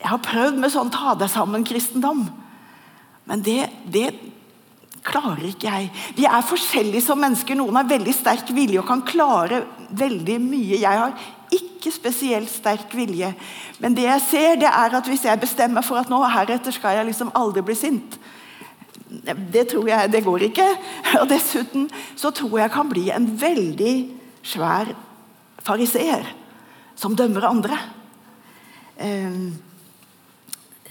Jeg 0.00 0.10
har 0.10 0.22
prøvd 0.24 0.58
med 0.60 0.74
sånn 0.74 0.90
ta 0.92 1.14
deg 1.18 1.30
sammen-kristendom. 1.32 2.26
Men 3.30 3.44
det, 3.46 3.60
det, 3.88 4.08
klarer 5.04 5.50
ikke 5.50 5.68
jeg. 5.68 5.88
Vi 6.16 6.24
er 6.24 6.44
forskjellige 6.48 7.04
som 7.04 7.18
mennesker. 7.20 7.58
Noen 7.60 7.76
har 7.76 7.88
veldig 7.88 8.12
sterk 8.16 8.48
vilje 8.56 8.80
og 8.80 8.88
kan 8.88 9.02
klare 9.04 9.62
veldig 9.92 10.38
mye. 10.40 10.78
Jeg 10.80 11.00
har 11.00 11.12
ikke 11.52 11.92
spesielt 11.92 12.48
sterk 12.50 12.94
vilje. 12.96 13.28
Men 13.84 13.96
det 13.96 14.06
jeg 14.08 14.22
ser, 14.30 14.54
det 14.62 14.70
er 14.70 14.96
at 14.96 15.10
hvis 15.10 15.26
jeg 15.28 15.42
bestemmer 15.42 15.84
for 15.84 16.00
at 16.00 16.08
nå 16.08 16.22
heretter 16.24 16.72
skal 16.74 16.96
jeg 16.96 17.10
liksom 17.10 17.34
aldri 17.36 17.62
bli 17.66 17.76
sint 17.78 18.16
Det 19.22 19.66
tror 19.70 19.88
jeg, 19.88 20.12
det 20.12 20.24
går 20.24 20.48
ikke. 20.48 20.66
Og 21.22 21.28
dessuten 21.30 21.88
så 22.16 22.32
tror 22.34 22.58
jeg 22.62 22.72
kan 22.74 22.90
bli 22.90 23.08
en 23.14 23.28
veldig 23.40 23.94
svær 24.44 24.94
fariseer 25.64 26.26
som 26.98 27.16
dømmer 27.16 27.48
andre. 27.48 27.78
Um, 29.00 29.54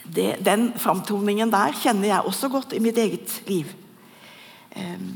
det, 0.04 0.34
den 0.44 0.74
framtoningen 0.78 1.52
der 1.54 1.76
kjenner 1.80 2.10
jeg 2.10 2.28
også 2.28 2.50
godt 2.52 2.74
i 2.76 2.82
mitt 2.84 2.98
eget 3.00 3.38
liv. 3.48 3.70
Um, 4.76 5.14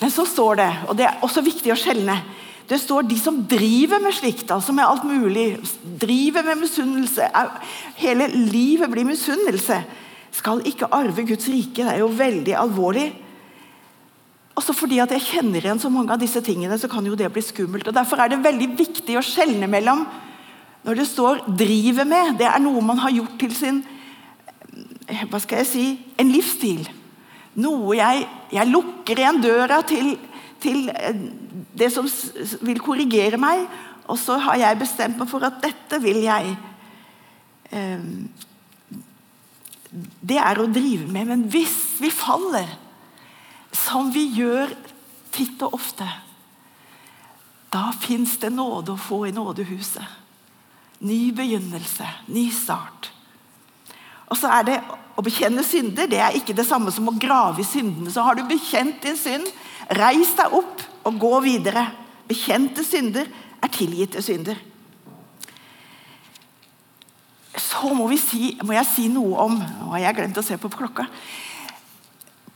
men 0.00 0.10
så 0.12 0.26
står 0.28 0.58
det, 0.58 0.70
og 0.88 0.96
det 0.98 1.06
er 1.08 1.20
også 1.24 1.44
viktig 1.44 1.70
å 1.72 1.78
skjelne 1.78 2.16
Det 2.68 2.76
står 2.80 3.04
de 3.08 3.16
som 3.20 3.42
driver 3.48 4.00
med 4.00 4.12
slikt, 4.16 4.50
altså 4.52 4.72
med 4.72 4.84
alt 4.84 5.04
mulig, 5.04 5.58
driver 6.00 6.44
med 6.44 6.62
misunnelse 6.64 7.28
Hele 8.00 8.26
livet 8.32 8.90
blir 8.90 9.04
misunnelse. 9.04 9.82
Skal 10.34 10.64
ikke 10.66 10.90
arve 10.90 11.26
Guds 11.28 11.46
rike. 11.50 11.84
Det 11.84 11.92
er 11.92 12.02
jo 12.02 12.10
veldig 12.10 12.56
alvorlig. 12.58 13.08
Også 14.58 14.74
fordi 14.76 15.00
at 15.02 15.10
jeg 15.14 15.26
kjenner 15.28 15.62
igjen 15.62 15.80
så 15.82 15.90
mange 15.90 16.14
av 16.14 16.20
disse 16.22 16.42
tingene, 16.44 16.78
så 16.78 16.90
kan 16.90 17.06
jo 17.06 17.16
det 17.18 17.30
bli 17.32 17.42
skummelt. 17.42 17.88
og 17.90 17.96
Derfor 17.96 18.22
er 18.22 18.30
det 18.30 18.42
veldig 18.44 18.70
viktig 18.78 19.18
å 19.18 19.24
skjelne 19.24 19.70
mellom 19.70 20.04
når 20.84 20.98
det 21.00 21.06
står 21.08 21.38
'driver 21.48 22.04
med', 22.04 22.36
det 22.38 22.46
er 22.46 22.60
noe 22.60 22.80
man 22.84 22.98
har 22.98 23.10
gjort 23.10 23.38
til 23.40 23.54
sin 23.56 23.84
hva 25.30 25.40
skal 25.40 25.58
jeg 25.62 25.66
si, 25.66 25.86
en 26.18 26.30
livsstil. 26.32 26.88
Noe 27.60 27.96
jeg, 27.96 28.26
jeg 28.52 28.70
lukker 28.70 29.20
igjen 29.20 29.40
døra 29.42 29.82
til, 29.86 30.14
til, 30.60 30.88
eh, 30.88 31.14
det 31.76 31.90
som 31.92 32.08
vil 32.64 32.80
korrigere 32.80 33.38
meg, 33.40 33.66
og 34.08 34.18
så 34.18 34.38
har 34.38 34.56
jeg 34.60 34.80
bestemt 34.80 35.18
meg 35.18 35.28
for 35.30 35.44
at 35.46 35.60
dette 35.62 36.00
vil 36.02 36.22
jeg 36.24 36.56
eh, 37.70 38.08
Det 39.94 40.38
er 40.40 40.58
å 40.58 40.70
drive 40.70 41.06
med. 41.06 41.28
Men 41.30 41.46
hvis 41.50 41.76
vi 42.02 42.10
faller, 42.10 42.68
som 43.74 44.10
vi 44.14 44.26
gjør 44.38 44.72
titt 45.34 45.62
og 45.66 45.76
ofte, 45.78 46.06
da 47.74 47.88
fins 47.98 48.36
det 48.42 48.52
nåde 48.54 48.94
å 48.94 49.00
få 49.00 49.24
i 49.28 49.34
nådehuset. 49.34 50.20
Ny 51.04 51.32
begynnelse, 51.34 52.06
ny 52.30 52.46
start. 52.54 53.10
Og 54.30 54.38
så 54.38 54.52
er 54.60 54.68
det 54.70 54.82
Å 55.14 55.22
bekjenne 55.22 55.62
synder 55.62 56.08
det 56.10 56.18
er 56.18 56.34
ikke 56.34 56.56
det 56.58 56.64
samme 56.66 56.90
som 56.90 57.06
å 57.06 57.12
grave 57.14 57.60
i 57.62 57.66
syndene. 57.66 58.10
Så 58.10 58.24
har 58.26 58.34
du 58.34 58.40
bekjent 58.50 58.96
din 59.04 59.14
synd, 59.14 59.46
reis 59.94 60.32
deg 60.34 60.56
opp 60.58 60.80
og 61.06 61.20
gå 61.22 61.30
videre. 61.44 61.84
Bekjente 62.26 62.82
synder 62.82 63.28
er 63.62 63.70
tilgitte 63.70 64.18
synder. 64.26 64.58
Så 67.60 67.90
må, 67.94 68.08
si, 68.18 68.54
må, 68.64 68.74
jeg 68.74 68.88
si 68.90 69.08
noe 69.12 69.46
om 69.46 69.58
Nå 69.58 69.92
har 69.92 70.08
jeg 70.08 70.18
glemt 70.18 70.38
å 70.40 70.42
se 70.42 70.56
på 70.58 70.70
klokka. 70.72 71.06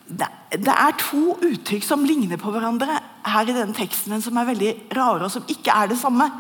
Det, 0.09 0.27
det, 0.57 0.73
er 0.73 0.97
to 0.99 1.37
uttrykk 1.45 1.85
som 1.85 2.07
ligner 2.09 2.41
på 2.41 2.51
hverandre 2.51 2.97
her 3.29 3.51
i 3.51 3.55
denne 3.55 3.77
teksten, 3.77 4.15
men 4.15 4.25
som 4.25 4.39
er 4.41 4.49
veldig 4.49 4.71
rare, 4.97 5.27
og 5.27 5.33
som 5.33 5.45
ikke 5.53 5.75
er 5.75 5.91
det 5.91 5.99
samme. 6.01 6.31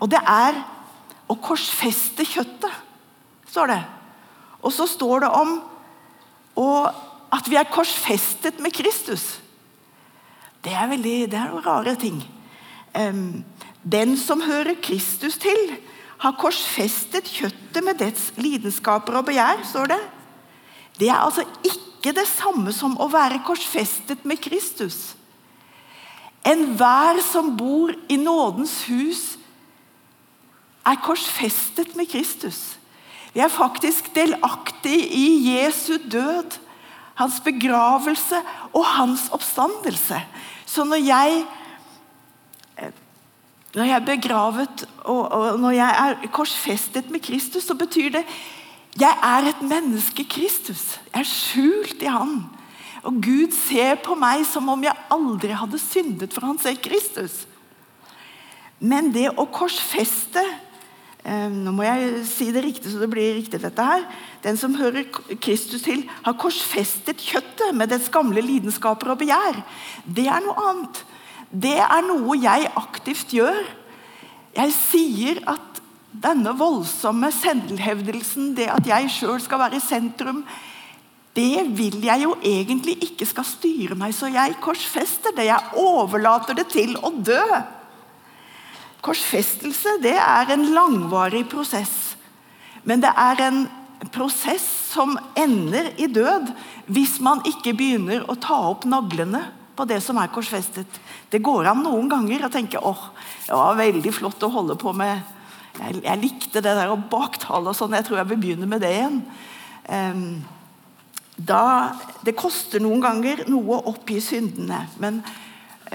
Og 0.00 0.08
det 0.10 0.22
er 0.24 0.56
å 1.30 1.36
korsfeste 1.36 2.24
kjøttet, 2.26 2.72
står 3.52 3.74
det. 3.74 3.82
Og 4.64 4.72
så 4.72 4.88
står 4.88 5.26
det 5.26 5.30
om 5.36 5.54
at 7.32 7.48
vi 7.48 7.58
er 7.60 7.70
korsfestet 7.72 8.60
med 8.64 8.74
Kristus. 8.74 9.36
Det 10.64 10.72
er, 10.72 10.88
veldig, 10.90 11.16
det 11.32 11.38
er 11.38 11.50
noen 11.50 11.64
rare 11.66 11.94
ting. 11.98 12.20
Den 13.82 14.16
som 14.20 14.44
hører 14.44 14.78
Kristus 14.82 15.38
til, 15.42 15.76
har 16.22 16.38
korsfestet 16.38 17.26
kjøttet 17.26 17.82
med 17.82 17.98
dets 17.98 18.30
lidenskaper 18.38 19.18
og 19.18 19.26
begjær, 19.26 19.64
står 19.66 19.90
det. 19.90 20.00
Det 21.00 21.08
er 21.10 21.18
altså 21.18 21.42
ikke 21.66 22.14
det 22.14 22.28
samme 22.30 22.70
som 22.74 22.94
å 23.02 23.08
være 23.10 23.42
korsfestet 23.46 24.22
med 24.28 24.38
Kristus. 24.42 25.16
Enhver 26.46 27.18
som 27.26 27.52
bor 27.58 27.94
i 28.10 28.18
nådens 28.18 28.84
hus, 28.90 29.22
er 30.86 30.98
korsfestet 31.02 31.94
med 31.98 32.10
Kristus. 32.10 32.76
Vi 33.32 33.40
er 33.40 33.50
faktisk 33.50 34.10
delaktige 34.14 35.06
i 35.14 35.26
Jesu 35.54 35.94
død, 36.10 36.58
hans 37.14 37.38
begravelse 37.44 38.40
og 38.72 38.86
hans 38.96 39.28
oppstandelse. 39.34 40.18
Så 40.66 40.84
når 40.84 41.02
jeg 41.06 41.44
når 43.72 43.88
jeg 43.88 43.96
er 43.96 44.06
begravet 44.06 44.82
og, 45.04 45.22
og 45.32 45.60
når 45.60 45.76
jeg 45.78 46.00
er 46.06 46.32
korsfestet 46.34 47.08
med 47.10 47.22
Kristus, 47.24 47.64
så 47.68 47.76
betyr 47.78 48.10
det 48.18 48.24
jeg 49.00 49.16
er 49.24 49.46
et 49.48 49.62
menneske 49.64 50.26
Kristus. 50.28 50.98
Jeg 51.08 51.22
er 51.22 51.28
skjult 51.28 52.02
i 52.04 52.10
Han. 52.12 52.42
Og 53.08 53.16
Gud 53.24 53.54
ser 53.56 53.96
på 54.04 54.12
meg 54.20 54.44
som 54.44 54.68
om 54.68 54.84
jeg 54.84 55.06
aldri 55.10 55.56
hadde 55.56 55.80
syndet, 55.80 56.34
for 56.34 56.44
han 56.44 56.60
ser 56.60 56.76
Kristus. 56.76 57.46
Men 58.78 59.08
det 59.14 59.30
å 59.32 59.46
korsfeste 59.48 60.44
Ehm, 61.22 61.60
nå 61.62 61.70
må 61.74 61.84
jeg 61.86 62.24
si 62.26 62.48
det 62.50 62.64
riktig, 62.64 62.90
så 62.90 62.98
det 63.02 63.10
blir 63.12 63.36
riktig 63.36 63.60
dette 63.62 63.86
her. 63.86 64.02
Den 64.42 64.58
som 64.58 64.74
hører 64.74 65.06
Kristus 65.42 65.84
til, 65.84 66.02
har 66.24 66.38
korsfestet 66.38 67.22
kjøttet 67.22 67.76
med 67.78 67.92
dets 67.92 68.10
gamle 68.12 68.42
lidenskaper 68.42 69.14
og 69.14 69.20
begjær. 69.22 69.60
Det 70.02 70.26
er 70.26 70.42
noe 70.42 70.66
annet. 70.70 71.04
Det 71.52 71.76
er 71.84 72.04
noe 72.06 72.38
jeg 72.40 72.70
aktivt 72.80 73.34
gjør. 73.36 73.62
Jeg 74.56 74.72
sier 74.72 75.40
at 75.48 75.80
denne 76.12 76.52
voldsomme 76.56 77.28
selvhevdelsen, 77.32 78.52
det 78.56 78.68
at 78.72 78.88
jeg 78.88 79.10
sjøl 79.12 79.40
skal 79.40 79.60
være 79.60 79.78
i 79.78 79.84
sentrum, 79.84 80.42
det 81.32 81.64
vil 81.76 82.02
jeg 82.04 82.24
jo 82.26 82.34
egentlig 82.44 82.98
ikke 83.06 83.28
skal 83.28 83.46
styre 83.48 83.96
meg, 83.96 84.12
så 84.12 84.28
jeg 84.28 84.58
korsfester 84.60 85.32
det. 85.36 85.46
Jeg 85.48 85.78
overlater 85.80 86.56
det 86.58 86.66
til 86.72 86.92
å 87.00 87.12
dø. 87.16 87.40
Korsfestelse 89.02 89.96
det 90.04 90.18
er 90.20 90.52
en 90.52 90.66
langvarig 90.76 91.46
prosess. 91.48 92.18
Men 92.84 93.00
det 93.00 93.12
er 93.16 93.40
en 93.48 93.64
prosess 94.12 94.66
som 94.92 95.16
ender 95.38 95.92
i 95.96 96.08
død 96.10 96.52
hvis 96.92 97.16
man 97.24 97.40
ikke 97.48 97.72
begynner 97.78 98.26
å 98.28 98.36
ta 98.36 98.58
opp 98.68 98.84
naglene 98.84 99.46
på 99.76 99.86
det 99.88 100.00
som 100.04 100.18
er 100.20 100.32
korsfestet. 100.32 100.98
Det 101.32 101.40
går 101.44 101.70
an 101.70 101.84
noen 101.84 102.10
ganger 102.10 102.46
å 102.46 102.52
tenke 102.52 102.80
åh, 102.80 103.06
det 103.46 103.56
var 103.56 103.78
veldig 103.78 104.12
flott 104.14 104.44
å 104.44 104.52
holde 104.52 104.76
på 104.80 104.92
med 104.96 105.38
Jeg, 105.72 106.02
jeg 106.04 106.20
likte 106.20 106.60
det 106.60 106.74
der 106.76 106.90
å 106.92 106.98
baktale 107.00 107.70
og 107.70 107.76
sånn. 107.76 107.94
Jeg 107.96 108.04
tror 108.04 108.18
jeg 108.20 108.28
vil 108.28 108.40
begynne 108.42 108.66
med 108.68 108.82
det 108.84 108.90
igjen. 108.92 109.22
Um, 109.88 110.42
da, 111.40 111.96
det 112.20 112.34
koster 112.36 112.82
noen 112.84 113.00
ganger 113.00 113.40
noe 113.48 113.78
å 113.78 113.94
oppgi 113.94 114.18
syndene, 114.20 114.82
men 115.00 115.22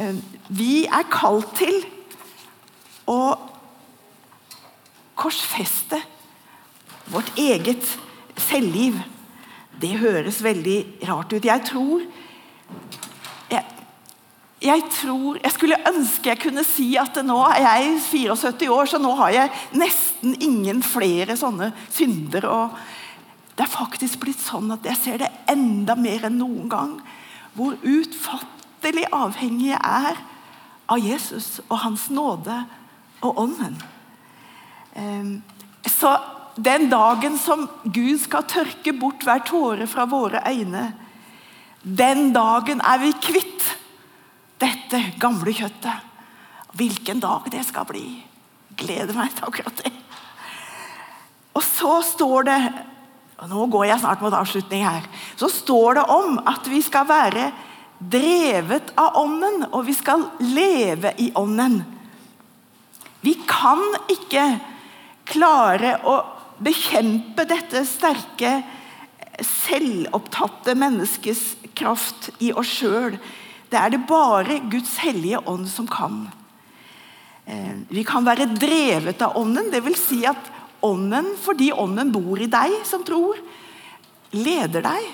um, 0.02 0.18
vi 0.50 0.88
er 0.90 1.06
kalt 1.14 1.54
til 1.60 1.78
å 3.06 3.38
korsfeste 5.18 6.02
vårt 7.14 7.30
eget 7.38 7.86
selvliv. 8.48 8.98
Det 9.78 9.94
høres 10.02 10.42
veldig 10.42 10.78
rart 11.08 11.34
ut. 11.38 11.46
Jeg 11.46 11.66
tror 11.70 12.02
jeg 14.62 14.84
tror 14.90 15.38
Jeg 15.44 15.54
skulle 15.54 15.78
ønske 15.86 16.32
jeg 16.32 16.42
kunne 16.42 16.64
si 16.66 16.88
at 16.98 17.20
nå 17.26 17.38
er 17.52 17.62
jeg 17.62 18.00
74 18.10 18.70
år, 18.74 18.90
så 18.90 19.00
nå 19.02 19.14
har 19.20 19.34
jeg 19.36 19.52
nesten 19.78 20.34
ingen 20.42 20.82
flere 20.86 21.38
sånne 21.38 21.72
synder. 21.94 22.48
og 22.50 22.78
Det 23.54 23.68
er 23.68 23.76
faktisk 23.76 24.24
blitt 24.24 24.42
sånn 24.42 24.72
at 24.74 24.86
jeg 24.86 25.02
ser 25.02 25.22
det 25.22 25.32
enda 25.50 25.96
mer 25.96 26.26
enn 26.26 26.40
noen 26.42 26.72
gang. 26.72 26.98
Hvor 27.54 27.78
utfattelig 27.82 29.06
avhengig 29.14 29.72
jeg 29.76 29.82
er 29.82 30.18
av 30.88 31.06
Jesus 31.06 31.60
og 31.68 31.82
Hans 31.84 32.08
nåde 32.10 32.58
og 33.22 33.40
Ånden. 33.44 33.78
Ehm, 34.98 35.42
så 35.86 36.16
den 36.58 36.90
dagen 36.90 37.38
som 37.38 37.68
Gud 37.84 38.18
skal 38.24 38.48
tørke 38.50 38.94
bort 38.98 39.26
hver 39.26 39.44
tåre 39.46 39.86
fra 39.90 40.08
våre 40.10 40.42
øyne, 40.50 40.94
den 41.84 42.32
dagen 42.34 42.82
er 42.82 43.04
vi 43.04 43.12
kvitt 43.22 43.58
dette 44.62 45.02
gamle 45.22 45.54
kjøttet. 45.56 46.04
Hvilken 46.78 47.22
dag 47.24 47.48
det 47.54 47.64
skal 47.66 47.88
bli. 47.90 48.06
Gleder 48.78 49.16
meg 49.18 49.34
til 49.34 49.48
akkurat 49.48 49.82
det. 49.84 49.94
Og 51.58 51.64
så 51.66 52.00
står 52.06 52.48
det 52.50 52.62
og 53.38 53.52
Nå 53.52 53.68
går 53.70 53.84
jeg 53.86 54.02
snart 54.02 54.22
mot 54.26 54.34
avslutning 54.34 54.82
her. 54.82 55.04
Så 55.38 55.50
står 55.54 56.00
det 56.00 56.06
om 56.10 56.40
at 56.50 56.66
vi 56.70 56.80
skal 56.82 57.06
være 57.06 57.52
drevet 57.98 58.90
av 58.98 59.14
Ånden, 59.22 59.68
og 59.70 59.86
vi 59.86 59.94
skal 59.94 60.26
leve 60.42 61.14
i 61.22 61.30
Ånden. 61.38 61.84
Vi 63.22 63.36
kan 63.50 63.82
ikke 64.10 64.48
klare 65.30 65.98
å 66.10 66.18
bekjempe 66.64 67.46
dette 67.50 67.84
sterke, 67.86 68.56
selvopptatte 69.38 70.74
menneskets 70.78 71.58
kraft 71.78 72.32
i 72.42 72.50
oss 72.58 72.72
sjøl. 72.80 73.20
Det 73.68 73.80
er 73.80 73.92
det 73.94 74.06
bare 74.08 74.62
Guds 74.72 74.98
hellige 75.04 75.42
ånd 75.50 75.68
som 75.70 75.88
kan. 75.92 76.26
Eh, 77.46 77.76
vi 77.90 78.04
kan 78.08 78.26
være 78.28 78.50
drevet 78.56 79.22
av 79.24 79.38
ånden, 79.40 79.72
dvs. 79.72 80.04
Si 80.10 80.22
at 80.28 80.52
ånden, 80.86 81.34
fordi 81.42 81.72
ånden 81.76 82.12
bor 82.12 82.40
i 82.40 82.50
deg 82.52 82.80
som 82.88 83.04
tror, 83.08 83.40
leder 84.36 84.84
deg. 84.86 85.08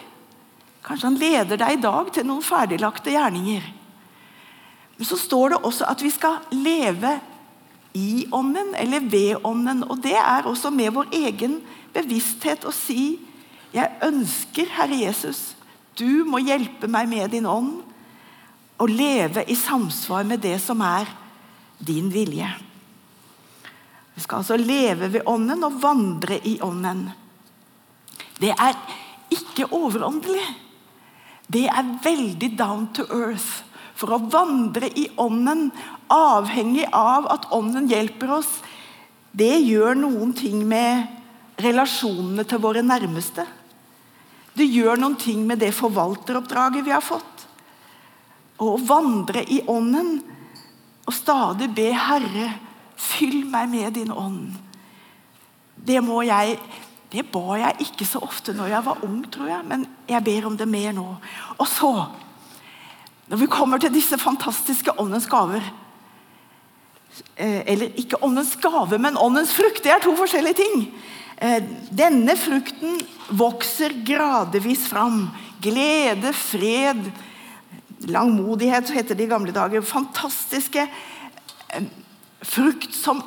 Kanskje 0.84 1.10
han 1.10 1.20
leder 1.22 1.60
deg 1.62 1.78
i 1.78 1.82
dag 1.82 2.10
til 2.14 2.28
noen 2.28 2.46
ferdiglagte 2.46 3.14
gjerninger. 3.14 3.70
Men 4.98 5.10
så 5.10 5.18
står 5.18 5.54
det 5.54 5.62
også 5.66 5.88
at 5.90 6.02
vi 6.04 6.12
skal 6.14 6.42
leve 6.54 7.16
i 7.98 8.26
ånden 8.34 8.74
eller 8.78 9.06
ved 9.10 9.46
ånden. 9.46 9.86
Og 9.88 10.02
det 10.04 10.18
er 10.18 10.50
også 10.50 10.70
med 10.74 10.94
vår 10.94 11.10
egen 11.14 11.60
bevissthet 11.94 12.66
å 12.66 12.74
si 12.74 13.16
jeg 13.74 13.90
ønsker, 14.06 14.70
Herre 14.76 15.00
Jesus, 15.00 15.56
du 15.98 16.22
må 16.30 16.44
hjelpe 16.46 16.86
meg 16.90 17.08
med 17.10 17.32
din 17.34 17.48
ånd 17.50 17.82
å 18.84 18.90
leve 18.90 19.46
i 19.48 19.56
samsvar 19.58 20.28
med 20.28 20.44
det 20.44 20.58
som 20.62 20.82
er 20.84 21.10
din 21.84 22.10
vilje. 22.12 22.50
Vi 24.14 24.22
skal 24.22 24.44
altså 24.44 24.58
leve 24.60 25.10
ved 25.14 25.28
ånden 25.30 25.64
og 25.66 25.80
vandre 25.82 26.38
i 26.46 26.60
ånden. 26.62 27.08
Det 28.38 28.52
er 28.54 28.78
ikke 29.34 29.70
overåndelig. 29.74 30.46
Det 31.48 31.66
er 31.70 31.96
veldig 32.04 32.52
down 32.58 32.88
to 32.96 33.06
earth. 33.10 33.64
For 33.98 34.16
å 34.16 34.24
vandre 34.26 34.90
i 35.00 35.08
ånden 35.22 35.68
avhengig 36.12 36.88
av 36.98 37.28
at 37.32 37.46
Ånden 37.54 37.86
hjelper 37.92 38.32
oss, 38.40 38.50
det 39.32 39.54
gjør 39.64 39.96
noen 39.98 40.34
ting 40.38 40.64
med 40.68 41.62
relasjonene 41.62 42.46
til 42.50 42.62
våre 42.62 42.84
nærmeste. 42.86 43.46
Det 44.54 44.66
gjør 44.66 45.00
noen 45.02 45.18
ting 45.18 45.46
med 45.48 45.62
det 45.62 45.72
forvalteroppdraget 45.78 46.86
vi 46.86 46.94
har 46.94 47.06
fått. 47.06 47.33
Å 48.64 48.78
vandre 48.88 49.44
i 49.52 49.62
Ånden 49.68 50.16
og 51.04 51.16
stadig 51.16 51.68
be 51.76 51.90
Herre, 51.92 52.54
fyll 52.96 53.44
meg 53.52 53.68
med 53.72 53.98
din 53.98 54.14
ånd. 54.14 54.54
Det 55.76 56.00
må 56.06 56.22
jeg 56.24 56.58
det 57.14 57.28
ba 57.30 57.60
jeg 57.60 57.84
ikke 57.84 58.06
så 58.10 58.24
ofte 58.26 58.56
når 58.58 58.72
jeg 58.72 58.86
var 58.88 59.02
ung, 59.06 59.20
tror 59.30 59.50
jeg, 59.52 59.66
men 59.70 59.84
jeg 60.10 60.26
ber 60.26 60.48
om 60.48 60.56
det 60.58 60.66
mer 60.66 60.96
nå. 60.98 61.04
Og 61.60 61.68
så, 61.70 61.92
når 63.30 63.42
vi 63.44 63.50
kommer 63.54 63.82
til 63.82 63.94
disse 63.94 64.18
fantastiske 64.18 64.96
åndens 64.98 65.28
gaver, 65.30 65.62
Eh, 67.36 67.62
eller 67.70 67.94
ikke 68.00 68.22
åndens 68.26 68.56
gave, 68.62 68.98
men 68.98 69.18
åndens 69.18 69.54
frukt. 69.54 69.84
Det 69.84 69.92
er 69.94 70.02
to 70.02 70.16
forskjellige 70.18 70.58
ting. 70.58 70.88
Eh, 71.38 71.62
denne 71.94 72.36
frukten 72.38 72.98
vokser 73.30 73.94
gradvis 74.06 74.88
fram. 74.90 75.28
Glede, 75.62 76.34
fred, 76.34 77.06
langmodighet 78.10 78.92
heter 78.94 79.18
det 79.18 79.28
i 79.28 79.32
gamle 79.32 79.54
dager. 79.56 79.86
Fantastiske 79.86 80.88
eh, 81.74 81.88
frukt 82.42 82.96
som 82.96 83.24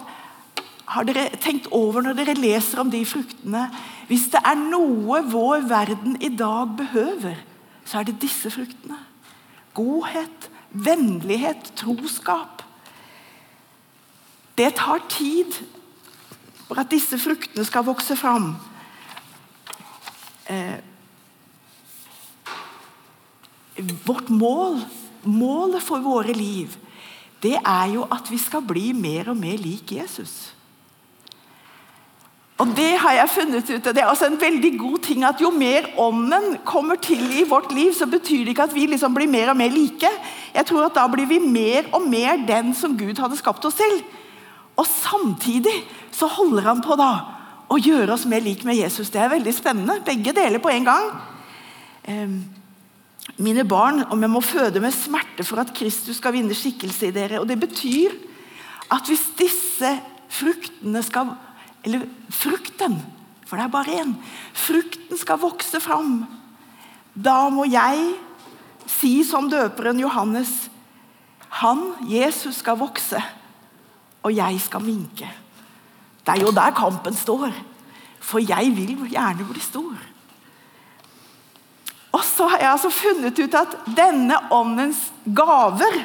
Har 0.86 1.02
dere 1.02 1.32
tenkt 1.42 1.64
over 1.74 2.04
når 2.04 2.14
dere 2.14 2.36
leser 2.38 2.78
om 2.78 2.90
de 2.92 3.00
fruktene? 3.02 3.64
Hvis 4.06 4.28
det 4.30 4.38
er 4.46 4.54
noe 4.54 5.18
vår 5.26 5.64
verden 5.66 6.14
i 6.22 6.28
dag 6.30 6.76
behøver, 6.78 7.40
så 7.82 7.98
er 7.98 8.06
det 8.06 8.20
disse 8.22 8.52
fruktene. 8.54 9.00
Godhet, 9.74 10.46
vennlighet, 10.70 11.72
troskap 11.74 12.62
det 14.58 14.74
tar 14.74 15.02
tid 15.08 15.52
for 16.66 16.80
at 16.80 16.90
disse 16.90 17.18
fruktene 17.20 17.64
skal 17.64 17.84
vokse 17.86 18.16
fram. 18.16 18.54
Eh, 20.48 20.78
vårt 24.06 24.28
mål, 24.28 24.80
målet 25.22 25.82
for 25.82 26.00
våre 26.04 26.32
liv, 26.32 26.76
det 27.42 27.56
er 27.60 27.92
jo 27.92 28.06
at 28.12 28.30
vi 28.30 28.38
skal 28.40 28.64
bli 28.64 28.90
mer 28.96 29.30
og 29.32 29.36
mer 29.38 29.58
lik 29.60 29.92
Jesus. 29.92 30.56
Og 32.56 32.70
det 32.72 32.94
har 32.96 33.12
jeg 33.18 33.32
funnet 33.34 33.68
ut, 33.68 33.84
det 33.84 34.00
er 34.00 34.08
også 34.08 34.30
en 34.30 34.38
veldig 34.40 34.70
god 34.80 34.98
ting 35.04 35.24
at 35.28 35.40
Jo 35.44 35.50
mer 35.52 35.90
ånden 36.00 36.56
kommer 36.64 36.96
til 36.96 37.20
i 37.36 37.44
vårt 37.48 37.72
liv, 37.76 37.92
så 37.92 38.08
betyr 38.08 38.46
det 38.46 38.54
ikke 38.54 38.64
at 38.70 38.74
vi 38.74 38.86
liksom 38.88 39.14
blir 39.14 39.28
mer 39.28 39.52
og 39.52 39.58
mer 39.60 39.68
like. 39.68 40.08
Jeg 40.54 40.66
tror 40.66 40.86
at 40.86 40.96
Da 40.96 41.06
blir 41.06 41.28
vi 41.28 41.38
mer 41.38 41.84
og 41.92 42.08
mer 42.08 42.40
den 42.48 42.72
som 42.74 42.96
Gud 42.96 43.20
hadde 43.20 43.36
skapt 43.36 43.64
oss 43.64 43.76
til. 43.76 44.00
Og 44.76 44.86
samtidig 44.88 45.84
så 46.12 46.26
holder 46.26 46.62
han 46.62 46.80
på 46.80 46.96
da 46.96 47.12
å 47.68 47.76
gjøre 47.76 48.14
oss 48.14 48.24
mer 48.24 48.40
lik 48.40 48.64
med 48.64 48.76
Jesus. 48.80 49.10
Det 49.10 49.20
er 49.20 49.28
veldig 49.28 49.52
spennende. 49.52 50.00
Begge 50.04 50.32
deler 50.32 50.58
på 50.58 50.72
en 50.72 50.84
gang. 50.84 52.46
Mine 53.42 53.64
barn, 53.68 54.04
om 54.10 54.22
jeg 54.22 54.30
må 54.30 54.40
føde 54.40 54.80
med 54.80 54.94
smerte 54.94 55.44
for 55.44 55.60
at 55.60 55.74
Kristus 55.76 56.20
skal 56.20 56.36
vinne 56.36 56.56
skikkelse 56.56 57.08
i 57.08 57.14
dere. 57.14 57.40
Og 57.40 57.48
Det 57.48 57.58
betyr 57.60 58.14
at 58.92 59.08
hvis 59.08 59.24
disse 59.38 59.96
fruktene 60.28 61.02
skal 61.02 61.34
Eller 61.86 62.02
frukten, 62.30 62.96
for 63.46 63.56
det 63.56 63.64
er 63.64 63.70
bare 63.70 64.00
én. 64.02 64.14
Frukten 64.52 65.18
skal 65.18 65.38
vokse 65.38 65.78
fram. 65.80 66.24
Da 67.14 67.48
må 67.48 67.62
jeg 67.70 68.16
si 68.90 69.22
som 69.22 69.46
døperen 69.50 70.00
Johannes 70.00 70.68
Han, 71.62 71.94
Jesus, 72.10 72.56
skal 72.56 72.76
vokse 72.76 73.22
og 74.26 74.34
jeg 74.34 74.60
skal 74.60 74.82
minke. 74.82 75.28
Det 76.26 76.34
er 76.34 76.42
jo 76.42 76.50
der 76.50 76.74
kampen 76.74 77.14
står. 77.14 77.52
For 78.20 78.42
jeg 78.42 78.72
vil 78.74 79.06
gjerne 79.06 79.46
bli 79.46 79.60
stor. 79.62 79.94
Og 82.16 82.24
så 82.24 82.48
har 82.48 82.62
jeg 82.62 82.72
altså 82.72 82.92
funnet 82.94 83.38
ut 83.38 83.56
at 83.58 83.74
denne 83.96 84.38
åndens 84.54 85.08
gaver, 85.36 85.98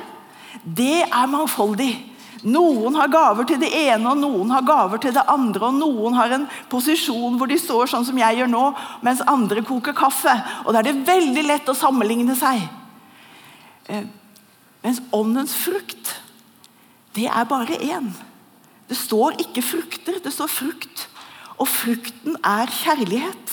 det 0.64 1.06
er 1.08 1.30
mangfoldig. 1.32 1.94
Noen 2.42 2.96
har 2.98 3.12
gaver 3.14 3.46
til 3.46 3.60
det 3.62 3.70
ene, 3.70 4.10
og 4.10 4.18
noen 4.18 4.50
har 4.52 4.66
gaver 4.66 5.02
til 5.02 5.14
det 5.14 5.24
andre. 5.30 5.68
og 5.70 5.78
Noen 5.78 6.18
har 6.18 6.34
en 6.34 6.48
posisjon 6.72 7.38
hvor 7.38 7.50
de 7.50 7.58
står 7.62 7.92
sånn 7.92 8.08
som 8.08 8.18
jeg 8.18 8.40
gjør 8.40 8.50
nå, 8.50 8.64
mens 9.06 9.22
andre 9.30 9.62
koker 9.66 9.96
kaffe. 9.98 10.34
Og 10.66 10.74
Da 10.74 10.82
er 10.82 10.90
det 10.90 11.06
veldig 11.08 11.46
lett 11.46 11.70
å 11.70 11.78
sammenligne 11.78 12.36
seg. 12.38 12.66
Eh, 13.88 14.10
mens 14.82 15.02
åndens 15.14 15.54
frukt 15.54 16.18
det 17.16 17.28
er 17.28 17.46
bare 17.46 17.78
én. 17.78 18.10
Det 18.90 18.98
står 18.98 19.38
ikke 19.44 19.64
frukter, 19.64 20.20
det 20.24 20.34
står 20.34 20.50
frukt. 20.50 21.08
Og 21.60 21.68
frukten 21.70 22.38
er 22.44 22.72
kjærlighet. 22.72 23.51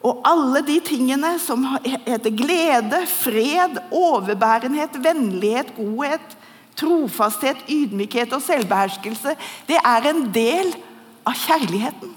Og 0.00 0.22
alle 0.24 0.62
de 0.64 0.78
tingene 0.80 1.34
som 1.42 1.66
heter 1.84 2.32
glede, 2.32 3.02
fred, 3.10 3.76
overbærenhet, 3.92 4.96
vennlighet, 5.04 5.74
godhet, 5.76 6.36
trofasthet, 6.80 7.60
ydmykhet 7.68 8.32
og 8.32 8.42
selvbeherskelse, 8.42 9.36
det 9.68 9.76
er 9.76 10.08
en 10.08 10.24
del 10.32 10.72
av 11.28 11.36
kjærligheten. 11.36 12.16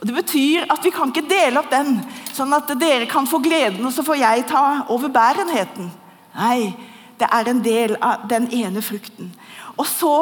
Og 0.00 0.06
Det 0.06 0.14
betyr 0.16 0.68
at 0.72 0.84
vi 0.84 0.92
kan 0.92 1.08
ikke 1.12 1.28
dele 1.28 1.60
opp 1.60 1.72
den, 1.72 1.98
sånn 2.32 2.52
at 2.56 2.68
dere 2.80 3.08
kan 3.08 3.28
få 3.28 3.40
gleden, 3.44 3.84
og 3.84 3.92
så 3.92 4.04
får 4.04 4.20
jeg 4.20 4.46
ta 4.48 4.64
overbærenheten. 4.92 5.90
Nei, 6.36 6.72
det 7.20 7.28
er 7.28 7.50
en 7.50 7.60
del 7.64 7.96
av 8.00 8.24
den 8.28 8.48
ene 8.56 8.80
frukten. 8.84 9.28
Og 9.76 9.84
så 9.88 10.14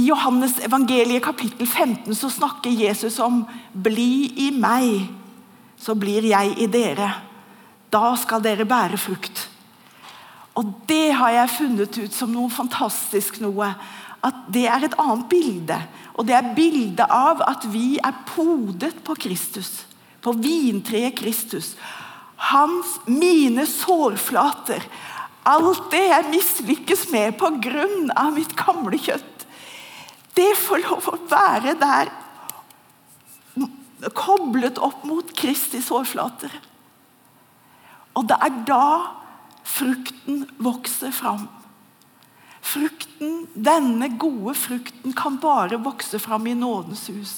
I 0.00 0.06
Johannes 0.06 0.56
evangeliet 0.64 1.24
kapittel 1.24 1.66
15 1.66 2.14
så 2.16 2.30
snakker 2.30 2.70
Jesus 2.70 3.18
om 3.18 3.42
'bli 3.72 4.32
i 4.46 4.50
meg, 4.50 5.08
så 5.76 5.94
blir 5.94 6.24
jeg 6.24 6.54
i 6.56 6.66
dere'. 6.66 7.12
Da 7.92 8.16
skal 8.16 8.40
dere 8.40 8.64
bære 8.64 8.96
frukt. 8.96 9.48
Og 10.56 10.64
det 10.88 11.12
har 11.12 11.30
jeg 11.30 11.50
funnet 11.50 11.98
ut 11.98 12.14
som 12.14 12.32
noe 12.32 12.48
fantastisk 12.50 13.40
noe. 13.40 13.74
At 14.24 14.34
det 14.52 14.66
er 14.68 14.84
et 14.84 14.96
annet 14.98 15.28
bilde. 15.28 15.76
Og 16.14 16.26
det 16.26 16.34
er 16.34 16.54
bildet 16.54 17.06
av 17.10 17.42
at 17.42 17.64
vi 17.72 17.98
er 17.98 18.24
podet 18.26 19.04
på 19.04 19.14
Kristus. 19.14 19.84
På 20.22 20.32
vintreet 20.32 21.16
Kristus. 21.16 21.74
Hans, 22.36 23.00
mine 23.06 23.66
sårflater. 23.66 24.84
Alt 25.44 25.90
det 25.90 26.06
jeg 26.08 26.30
mislykkes 26.30 27.10
med 27.10 27.36
pga. 27.38 28.30
mitt 28.30 28.56
gamle 28.56 28.98
kjøtt. 28.98 29.39
Det 30.40 30.50
får 30.56 30.84
lov 30.88 31.12
å 31.12 31.20
være 31.28 31.76
der 31.76 32.10
koblet 34.16 34.78
opp 34.80 35.02
mot 35.04 35.32
Kristi 35.36 35.82
sårflater. 35.84 36.52
Og 38.16 38.26
det 38.28 38.38
er 38.42 38.60
da 38.68 38.84
frukten 39.66 40.46
vokser 40.62 41.12
fram. 41.14 41.48
Frukten, 42.60 43.46
Denne 43.54 44.10
gode 44.20 44.54
frukten 44.56 45.14
kan 45.16 45.36
bare 45.40 45.80
vokse 45.82 46.20
fram 46.22 46.46
i 46.48 46.56
nådens 46.56 47.06
hus. 47.12 47.34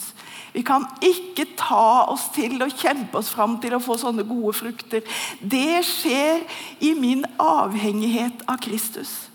Vi 0.53 0.63
kan 0.67 0.85
ikke 1.03 1.47
ta 1.57 2.05
oss 2.13 2.29
til 2.35 2.61
og 2.63 2.75
kjempe 2.77 3.19
oss 3.23 3.33
fram 3.33 3.57
til 3.63 3.75
å 3.75 3.83
få 3.83 3.97
sånne 3.99 4.27
gode 4.29 4.53
frukter. 4.59 5.03
Det 5.41 5.81
skjer 5.89 6.45
i 6.85 6.93
min 6.99 7.25
avhengighet 7.41 8.45
av 8.47 8.61
Kristus. 8.63 9.32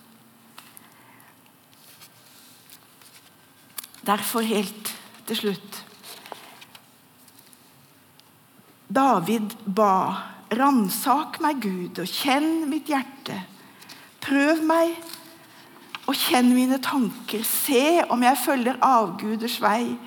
Derfor 4.08 4.46
helt 4.48 4.94
til 5.28 5.42
slutt 5.42 5.84
David 8.88 9.52
ba, 9.68 10.16
ransak 10.56 11.42
meg, 11.44 11.60
Gud, 11.60 12.00
og 12.00 12.08
kjenn 12.08 12.70
mitt 12.72 12.88
hjerte. 12.88 13.36
Prøv 14.24 14.62
meg 14.64 14.96
og 16.08 16.16
kjenn 16.16 16.54
mine 16.56 16.80
tanker. 16.80 17.44
Se 17.44 18.00
om 18.08 18.24
jeg 18.24 18.40
følger 18.46 18.80
avguders 18.80 19.60
vei. 19.62 19.98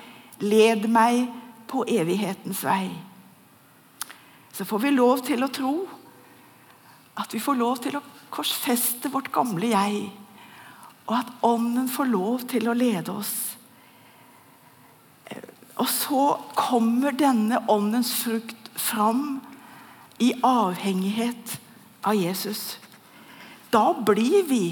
Led 0.41 0.87
meg 0.89 1.27
på 1.69 1.85
evighetens 1.85 2.63
vei. 2.65 2.89
Så 4.51 4.65
får 4.65 4.81
vi 4.87 4.95
lov 4.97 5.21
til 5.29 5.45
å 5.45 5.51
tro 5.53 5.75
at 7.21 7.31
vi 7.33 7.39
får 7.43 7.59
lov 7.59 7.79
til 7.85 7.99
å 7.99 8.05
korsfeste 8.33 9.11
vårt 9.13 9.29
gamle 9.35 9.69
jeg, 9.69 10.03
og 11.05 11.15
at 11.19 11.31
Ånden 11.45 11.89
får 11.91 12.09
lov 12.09 12.45
til 12.49 12.69
å 12.71 12.75
lede 12.75 13.13
oss. 13.13 13.60
Og 15.81 15.89
så 15.89 16.25
kommer 16.53 17.15
denne 17.17 17.63
åndens 17.71 18.13
frukt 18.21 18.69
fram 18.77 19.39
i 20.21 20.31
avhengighet 20.45 21.57
av 22.05 22.17
Jesus. 22.17 22.77
Da 23.73 23.89
blir 23.93 24.43
vi 24.45 24.65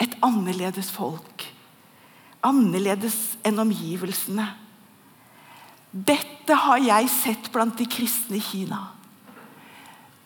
et 0.00 0.16
annerledes 0.24 0.88
folk. 0.94 1.44
Annerledes 2.44 3.36
enn 3.44 3.60
omgivelsene. 3.60 4.46
Dette 5.94 6.56
har 6.58 6.80
jeg 6.82 7.10
sett 7.12 7.52
blant 7.52 7.76
de 7.78 7.86
kristne 7.88 8.40
i 8.40 8.44
Kina. 8.44 8.80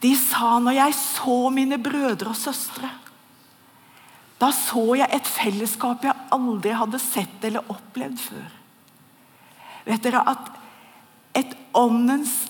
De 0.00 0.14
sa 0.18 0.56
når 0.62 0.78
jeg 0.78 0.98
så 1.00 1.38
mine 1.50 1.78
brødre 1.82 2.30
og 2.30 2.38
søstre 2.38 2.86
Da 4.38 4.52
så 4.54 4.92
jeg 4.94 5.10
et 5.10 5.26
fellesskap 5.26 6.04
jeg 6.06 6.28
aldri 6.30 6.70
hadde 6.78 7.00
sett 7.02 7.42
eller 7.48 7.66
opplevd 7.74 8.20
før. 8.22 8.57
Vet 9.86 10.02
dere 10.02 10.24
at 10.26 10.50
et 11.38 11.54
åndens 11.76 12.48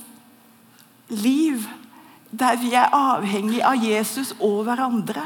liv 1.08 1.66
der 2.30 2.56
vi 2.60 2.74
er 2.76 2.92
avhengig 2.92 3.62
av 3.64 3.80
Jesus 3.80 4.34
og 4.38 4.62
hverandre 4.68 5.24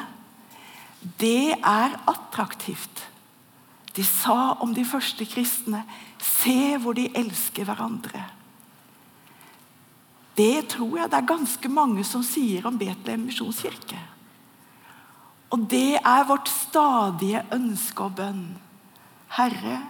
det 1.03 1.55
er 1.59 1.97
attraktivt. 2.07 3.03
De 3.93 4.05
sa 4.07 4.55
om 4.62 4.73
de 4.75 4.85
første 4.87 5.27
kristne 5.29 5.83
Se 6.23 6.79
hvor 6.79 6.95
de 6.95 7.09
elsker 7.19 7.67
hverandre. 7.67 8.23
Det 10.38 10.69
tror 10.71 11.01
jeg 11.01 11.11
det 11.11 11.19
er 11.19 11.29
ganske 11.29 11.69
mange 11.69 12.05
som 12.07 12.23
sier 12.25 12.65
om 12.69 12.79
Betlehem 12.79 13.27
misjonskirke. 13.27 13.99
Og 15.53 15.67
det 15.69 15.99
er 15.99 16.29
vårt 16.29 16.49
stadige 16.49 17.43
ønske 17.53 18.07
og 18.07 18.15
bønn. 18.17 18.47
Herre, 19.35 19.81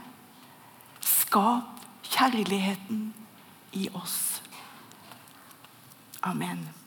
skap 1.05 1.72
kjærligheten 2.13 3.15
i 3.73 3.89
oss. 3.95 4.43
Amen. 6.23 6.82